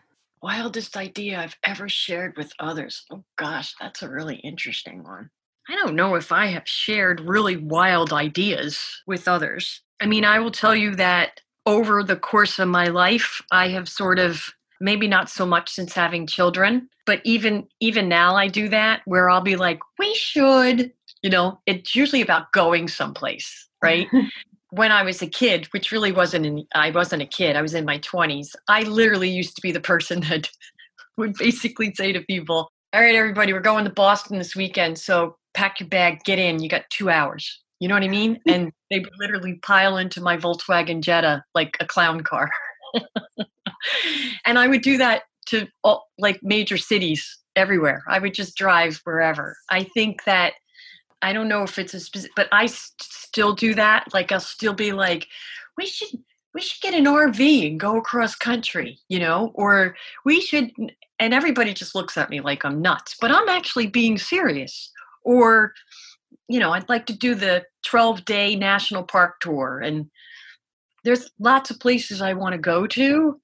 Wildest 0.41 0.97
idea 0.97 1.39
I've 1.39 1.57
ever 1.63 1.87
shared 1.87 2.35
with 2.37 2.51
others. 2.59 3.05
Oh 3.11 3.23
gosh, 3.37 3.75
that's 3.79 4.01
a 4.01 4.09
really 4.09 4.37
interesting 4.37 5.03
one. 5.03 5.29
I 5.69 5.75
don't 5.75 5.95
know 5.95 6.15
if 6.15 6.31
I 6.31 6.47
have 6.47 6.67
shared 6.67 7.21
really 7.21 7.55
wild 7.55 8.11
ideas 8.11 9.03
with 9.07 9.27
others. 9.27 9.81
I 10.01 10.05
mean, 10.05 10.25
I 10.25 10.39
will 10.39 10.51
tell 10.51 10.75
you 10.75 10.95
that 10.95 11.39
over 11.65 12.03
the 12.03 12.17
course 12.17 12.59
of 12.59 12.67
my 12.67 12.87
life, 12.87 13.41
I 13.51 13.69
have 13.69 13.87
sort 13.87 14.19
of 14.19 14.53
maybe 14.81 15.07
not 15.07 15.29
so 15.29 15.45
much 15.45 15.69
since 15.69 15.93
having 15.93 16.27
children, 16.27 16.89
but 17.05 17.21
even 17.23 17.67
even 17.79 18.07
now 18.07 18.35
I 18.35 18.47
do 18.47 18.69
that 18.69 19.01
where 19.05 19.29
I'll 19.29 19.41
be 19.41 19.55
like, 19.55 19.79
"We 19.99 20.13
should," 20.15 20.91
you 21.21 21.29
know, 21.29 21.59
it's 21.65 21.95
usually 21.95 22.21
about 22.21 22.51
going 22.51 22.87
someplace, 22.87 23.67
right? 23.81 24.07
when 24.71 24.91
I 24.91 25.03
was 25.03 25.21
a 25.21 25.27
kid, 25.27 25.67
which 25.67 25.91
really 25.91 26.11
wasn't 26.11 26.45
in, 26.45 26.65
I 26.73 26.89
wasn't 26.89 27.21
a 27.21 27.27
kid, 27.27 27.55
I 27.55 27.61
was 27.61 27.75
in 27.75 27.85
my 27.85 27.99
20s. 27.99 28.55
I 28.67 28.81
literally 28.83 29.29
used 29.29 29.55
to 29.55 29.61
be 29.61 29.71
the 29.71 29.79
person 29.79 30.21
that 30.29 30.49
would 31.17 31.35
basically 31.35 31.93
say 31.93 32.11
to 32.11 32.21
people, 32.21 32.71
"All 32.93 33.01
right, 33.01 33.15
everybody, 33.15 33.53
we're 33.53 33.59
going 33.59 33.85
to 33.85 33.91
Boston 33.91 34.37
this 34.37 34.55
weekend, 34.55 34.97
so 34.97 35.37
pack 35.53 35.79
your 35.79 35.89
bag, 35.89 36.23
get 36.25 36.39
in. 36.39 36.61
You 36.61 36.69
got 36.69 36.89
2 36.89 37.09
hours." 37.09 37.59
You 37.79 37.89
know 37.89 37.95
what 37.95 38.03
I 38.03 38.07
mean? 38.07 38.39
And 38.47 38.71
they 38.89 38.99
would 38.99 39.11
literally 39.19 39.55
pile 39.55 39.97
into 39.97 40.21
my 40.21 40.37
Volkswagen 40.37 41.01
Jetta 41.01 41.43
like 41.53 41.75
a 41.79 41.85
clown 41.85 42.21
car. 42.21 42.49
and 44.45 44.57
I 44.57 44.67
would 44.67 44.81
do 44.81 44.97
that 44.99 45.23
to 45.47 45.67
all, 45.83 46.09
like 46.17 46.39
major 46.43 46.77
cities 46.77 47.39
everywhere. 47.55 48.03
I 48.07 48.19
would 48.19 48.33
just 48.33 48.55
drive 48.55 48.99
wherever. 49.03 49.57
I 49.69 49.83
think 49.83 50.23
that 50.25 50.53
I 51.21 51.33
don't 51.33 51.47
know 51.47 51.63
if 51.63 51.79
it's 51.79 51.93
a 51.93 51.99
specific, 51.99 52.35
but 52.35 52.49
I 52.51 52.65
st- 52.65 53.01
still 53.01 53.53
do 53.53 53.73
that. 53.75 54.13
Like 54.13 54.31
I'll 54.31 54.39
still 54.39 54.73
be 54.73 54.91
like, 54.91 55.27
we 55.77 55.85
should 55.85 56.19
we 56.53 56.61
should 56.61 56.81
get 56.81 56.93
an 56.93 57.05
RV 57.05 57.67
and 57.67 57.79
go 57.79 57.97
across 57.97 58.35
country, 58.35 58.99
you 59.09 59.19
know, 59.19 59.51
or 59.55 59.95
we 60.25 60.39
should. 60.39 60.71
And 61.19 61.33
everybody 61.33 61.73
just 61.73 61.95
looks 61.95 62.17
at 62.17 62.29
me 62.29 62.41
like 62.41 62.65
I'm 62.65 62.81
nuts, 62.81 63.15
but 63.19 63.31
I'm 63.31 63.49
actually 63.49 63.87
being 63.87 64.17
serious. 64.17 64.91
Or 65.23 65.73
you 66.47 66.59
know, 66.59 66.71
I'd 66.71 66.89
like 66.89 67.05
to 67.07 67.17
do 67.17 67.35
the 67.35 67.65
12 67.85 68.25
day 68.25 68.55
national 68.55 69.03
park 69.03 69.39
tour. 69.39 69.79
And 69.79 70.09
there's 71.03 71.31
lots 71.39 71.69
of 71.71 71.79
places 71.79 72.21
I 72.21 72.33
want 72.33 72.53
to 72.53 72.59
go 72.59 72.85
to 72.87 73.39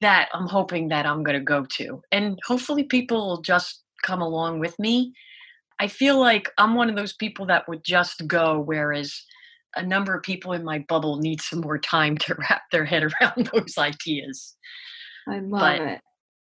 that 0.00 0.28
I'm 0.32 0.46
hoping 0.46 0.88
that 0.88 1.06
I'm 1.06 1.22
going 1.22 1.38
to 1.38 1.44
go 1.44 1.64
to. 1.64 2.02
And 2.12 2.38
hopefully 2.46 2.84
people 2.84 3.26
will 3.26 3.42
just 3.42 3.82
come 4.02 4.20
along 4.20 4.60
with 4.60 4.78
me. 4.78 5.12
I 5.80 5.88
feel 5.88 6.18
like 6.18 6.50
I'm 6.58 6.74
one 6.74 6.88
of 6.88 6.96
those 6.96 7.12
people 7.12 7.46
that 7.46 7.68
would 7.68 7.84
just 7.84 8.26
go, 8.26 8.60
whereas 8.60 9.22
a 9.76 9.82
number 9.84 10.14
of 10.14 10.22
people 10.22 10.52
in 10.52 10.64
my 10.64 10.80
bubble 10.88 11.18
need 11.18 11.40
some 11.40 11.60
more 11.60 11.78
time 11.78 12.16
to 12.18 12.34
wrap 12.38 12.62
their 12.72 12.84
head 12.84 13.04
around 13.04 13.50
those 13.52 13.78
ideas. 13.78 14.56
I 15.28 15.40
love 15.40 15.60
but 15.60 15.80
it. 15.80 16.00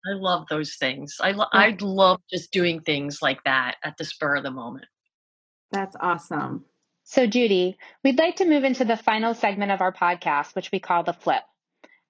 I 0.06 0.14
love 0.14 0.46
those 0.48 0.76
things. 0.76 1.16
I 1.20 1.32
lo- 1.32 1.46
I 1.52 1.76
love 1.80 2.20
just 2.32 2.52
doing 2.52 2.80
things 2.80 3.20
like 3.20 3.44
that 3.44 3.76
at 3.84 3.98
the 3.98 4.04
spur 4.04 4.36
of 4.36 4.44
the 4.44 4.50
moment. 4.50 4.86
That's 5.72 5.94
awesome. 6.00 6.64
So, 7.04 7.26
Judy, 7.26 7.76
we'd 8.02 8.18
like 8.18 8.36
to 8.36 8.44
move 8.44 8.64
into 8.64 8.84
the 8.84 8.96
final 8.96 9.34
segment 9.34 9.72
of 9.72 9.80
our 9.80 9.92
podcast, 9.92 10.54
which 10.54 10.70
we 10.72 10.78
call 10.78 11.02
the 11.02 11.12
flip. 11.12 11.42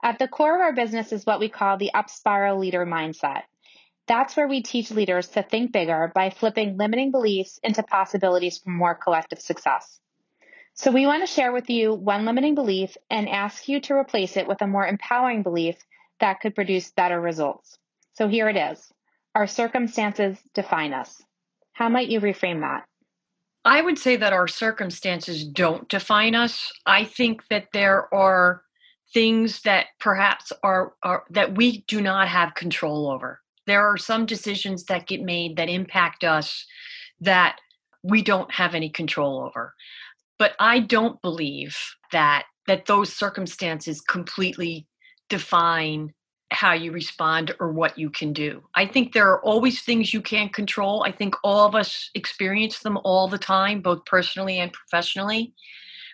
At 0.02 0.18
the 0.18 0.28
core 0.28 0.54
of 0.54 0.60
our 0.60 0.72
business 0.72 1.12
is 1.12 1.26
what 1.26 1.40
we 1.40 1.48
call 1.48 1.76
the 1.76 1.92
up 1.92 2.08
spiral 2.08 2.58
leader 2.58 2.86
mindset. 2.86 3.42
That's 4.06 4.36
where 4.36 4.48
we 4.48 4.62
teach 4.62 4.90
leaders 4.90 5.28
to 5.28 5.42
think 5.42 5.72
bigger 5.72 6.10
by 6.14 6.30
flipping 6.30 6.76
limiting 6.76 7.10
beliefs 7.10 7.60
into 7.62 7.82
possibilities 7.82 8.58
for 8.58 8.70
more 8.70 8.94
collective 8.94 9.40
success. 9.40 10.00
So, 10.74 10.90
we 10.90 11.06
want 11.06 11.22
to 11.22 11.32
share 11.32 11.52
with 11.52 11.68
you 11.68 11.92
one 11.92 12.24
limiting 12.24 12.54
belief 12.54 12.96
and 13.10 13.28
ask 13.28 13.68
you 13.68 13.80
to 13.82 13.94
replace 13.94 14.36
it 14.36 14.48
with 14.48 14.62
a 14.62 14.66
more 14.66 14.86
empowering 14.86 15.42
belief 15.42 15.76
that 16.18 16.40
could 16.40 16.54
produce 16.54 16.90
better 16.90 17.20
results. 17.20 17.78
So, 18.14 18.26
here 18.26 18.48
it 18.48 18.56
is 18.56 18.90
Our 19.34 19.46
circumstances 19.46 20.38
define 20.54 20.94
us. 20.94 21.22
How 21.72 21.90
might 21.90 22.08
you 22.08 22.20
reframe 22.20 22.60
that? 22.60 22.86
I 23.64 23.82
would 23.82 23.98
say 23.98 24.16
that 24.16 24.32
our 24.32 24.48
circumstances 24.48 25.44
don't 25.44 25.88
define 25.88 26.34
us. 26.34 26.72
I 26.86 27.04
think 27.04 27.46
that 27.48 27.68
there 27.74 28.12
are 28.14 28.62
things 29.12 29.62
that 29.62 29.86
perhaps 29.98 30.52
are, 30.62 30.94
are 31.02 31.24
that 31.30 31.56
we 31.56 31.82
do 31.88 32.00
not 32.00 32.28
have 32.28 32.54
control 32.54 33.10
over. 33.10 33.40
There 33.66 33.86
are 33.86 33.96
some 33.96 34.26
decisions 34.26 34.84
that 34.84 35.06
get 35.06 35.22
made 35.22 35.56
that 35.56 35.68
impact 35.68 36.24
us 36.24 36.64
that 37.20 37.58
we 38.02 38.22
don't 38.22 38.50
have 38.52 38.74
any 38.74 38.88
control 38.88 39.40
over. 39.40 39.74
But 40.38 40.54
I 40.58 40.80
don't 40.80 41.20
believe 41.22 41.76
that 42.12 42.44
that 42.66 42.86
those 42.86 43.12
circumstances 43.12 44.00
completely 44.00 44.86
define 45.28 46.12
how 46.52 46.72
you 46.72 46.92
respond 46.92 47.54
or 47.60 47.72
what 47.72 47.98
you 47.98 48.10
can 48.10 48.32
do. 48.32 48.62
I 48.74 48.86
think 48.86 49.12
there 49.12 49.30
are 49.30 49.42
always 49.44 49.82
things 49.82 50.12
you 50.12 50.20
can't 50.20 50.52
control. 50.52 51.04
I 51.04 51.12
think 51.12 51.34
all 51.44 51.66
of 51.66 51.74
us 51.74 52.10
experience 52.14 52.80
them 52.80 52.98
all 53.04 53.28
the 53.28 53.38
time, 53.38 53.80
both 53.80 54.04
personally 54.04 54.58
and 54.58 54.72
professionally, 54.72 55.52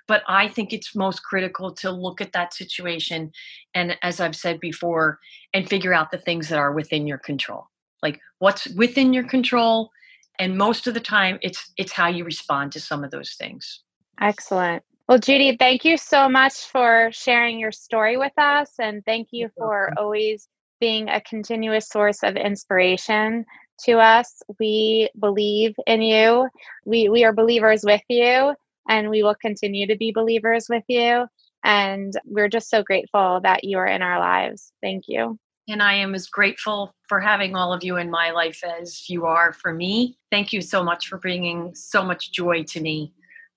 But 0.08 0.22
I 0.28 0.48
think 0.48 0.72
it's 0.72 0.94
most 0.94 1.22
critical 1.22 1.72
to 1.74 1.90
look 1.90 2.20
at 2.20 2.32
that 2.32 2.54
situation 2.54 3.32
and, 3.74 3.96
as 4.02 4.20
I've 4.20 4.36
said 4.36 4.60
before, 4.60 5.18
and 5.52 5.68
figure 5.68 5.94
out 5.94 6.10
the 6.10 6.18
things 6.18 6.48
that 6.48 6.58
are 6.58 6.72
within 6.72 7.06
your 7.06 7.18
control. 7.18 7.66
Like 8.02 8.20
what's 8.38 8.68
within 8.68 9.12
your 9.12 9.24
control, 9.24 9.90
and 10.38 10.56
most 10.56 10.86
of 10.86 10.94
the 10.94 11.00
time, 11.00 11.38
it's 11.42 11.72
it's 11.76 11.92
how 11.92 12.08
you 12.08 12.24
respond 12.24 12.72
to 12.72 12.80
some 12.80 13.02
of 13.04 13.10
those 13.10 13.34
things. 13.34 13.80
Excellent. 14.20 14.82
Well, 15.08 15.18
Judy, 15.18 15.56
thank 15.56 15.84
you 15.84 15.96
so 15.96 16.28
much 16.28 16.54
for 16.54 17.10
sharing 17.12 17.60
your 17.60 17.70
story 17.70 18.16
with 18.16 18.32
us. 18.36 18.72
And 18.80 19.04
thank 19.04 19.28
you 19.30 19.48
for 19.56 19.92
always 19.96 20.48
being 20.80 21.08
a 21.08 21.20
continuous 21.20 21.88
source 21.88 22.22
of 22.24 22.36
inspiration 22.36 23.46
to 23.84 23.98
us. 23.98 24.42
We 24.58 25.08
believe 25.18 25.76
in 25.86 26.02
you. 26.02 26.48
We, 26.84 27.08
we 27.08 27.24
are 27.24 27.32
believers 27.32 27.84
with 27.84 28.02
you, 28.08 28.54
and 28.88 29.10
we 29.10 29.22
will 29.22 29.34
continue 29.34 29.86
to 29.86 29.96
be 29.96 30.12
believers 30.12 30.66
with 30.68 30.84
you. 30.88 31.26
And 31.64 32.12
we're 32.24 32.48
just 32.48 32.70
so 32.70 32.82
grateful 32.82 33.40
that 33.42 33.64
you 33.64 33.78
are 33.78 33.86
in 33.86 34.02
our 34.02 34.18
lives. 34.20 34.72
Thank 34.82 35.04
you. 35.08 35.38
And 35.68 35.82
I 35.82 35.94
am 35.94 36.14
as 36.14 36.28
grateful 36.28 36.94
for 37.08 37.18
having 37.18 37.56
all 37.56 37.72
of 37.72 37.82
you 37.82 37.96
in 37.96 38.08
my 38.08 38.30
life 38.30 38.62
as 38.62 39.10
you 39.10 39.26
are 39.26 39.52
for 39.52 39.72
me. 39.72 40.16
Thank 40.30 40.52
you 40.52 40.60
so 40.60 40.84
much 40.84 41.08
for 41.08 41.18
bringing 41.18 41.74
so 41.74 42.04
much 42.04 42.30
joy 42.30 42.62
to 42.64 42.80
me 42.80 43.12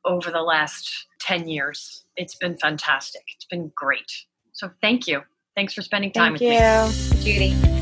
over 0.05 0.31
the 0.31 0.41
last 0.41 1.07
10 1.21 1.47
years. 1.47 2.05
It's 2.15 2.35
been 2.35 2.57
fantastic. 2.57 3.21
It's 3.35 3.45
been 3.45 3.71
great. 3.75 4.11
So 4.53 4.71
thank 4.81 5.07
you. 5.07 5.21
Thanks 5.55 5.73
for 5.73 5.83
spending 5.83 6.11
time 6.11 6.35
thank 6.35 6.41
with 6.41 7.23
you. 7.23 7.23
me. 7.23 7.53
Judy. 7.53 7.79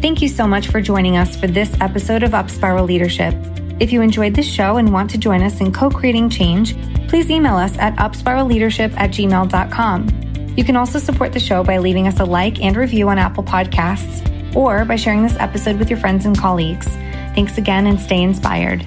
Thank 0.00 0.22
you 0.22 0.28
so 0.28 0.46
much 0.46 0.68
for 0.68 0.80
joining 0.80 1.16
us 1.16 1.34
for 1.34 1.48
this 1.48 1.74
episode 1.80 2.22
of 2.22 2.30
Upspiral 2.30 2.86
Leadership. 2.86 3.34
If 3.80 3.92
you 3.92 4.02
enjoyed 4.02 4.34
this 4.34 4.46
show 4.46 4.76
and 4.76 4.92
want 4.92 5.10
to 5.10 5.18
join 5.18 5.42
us 5.42 5.60
in 5.60 5.72
co 5.72 5.88
creating 5.90 6.30
change, 6.30 6.76
please 7.08 7.30
email 7.30 7.56
us 7.56 7.76
at 7.78 7.94
upspiralleadership 7.96 8.96
at 8.96 9.10
gmail.com. 9.10 10.54
You 10.56 10.64
can 10.64 10.76
also 10.76 10.98
support 10.98 11.32
the 11.32 11.40
show 11.40 11.62
by 11.62 11.78
leaving 11.78 12.08
us 12.08 12.18
a 12.18 12.24
like 12.24 12.60
and 12.60 12.76
review 12.76 13.08
on 13.08 13.18
Apple 13.18 13.44
Podcasts 13.44 14.56
or 14.56 14.84
by 14.84 14.96
sharing 14.96 15.22
this 15.22 15.36
episode 15.38 15.78
with 15.78 15.88
your 15.88 15.98
friends 15.98 16.26
and 16.26 16.36
colleagues. 16.36 16.88
Thanks 17.34 17.58
again 17.58 17.86
and 17.86 18.00
stay 18.00 18.20
inspired. 18.20 18.84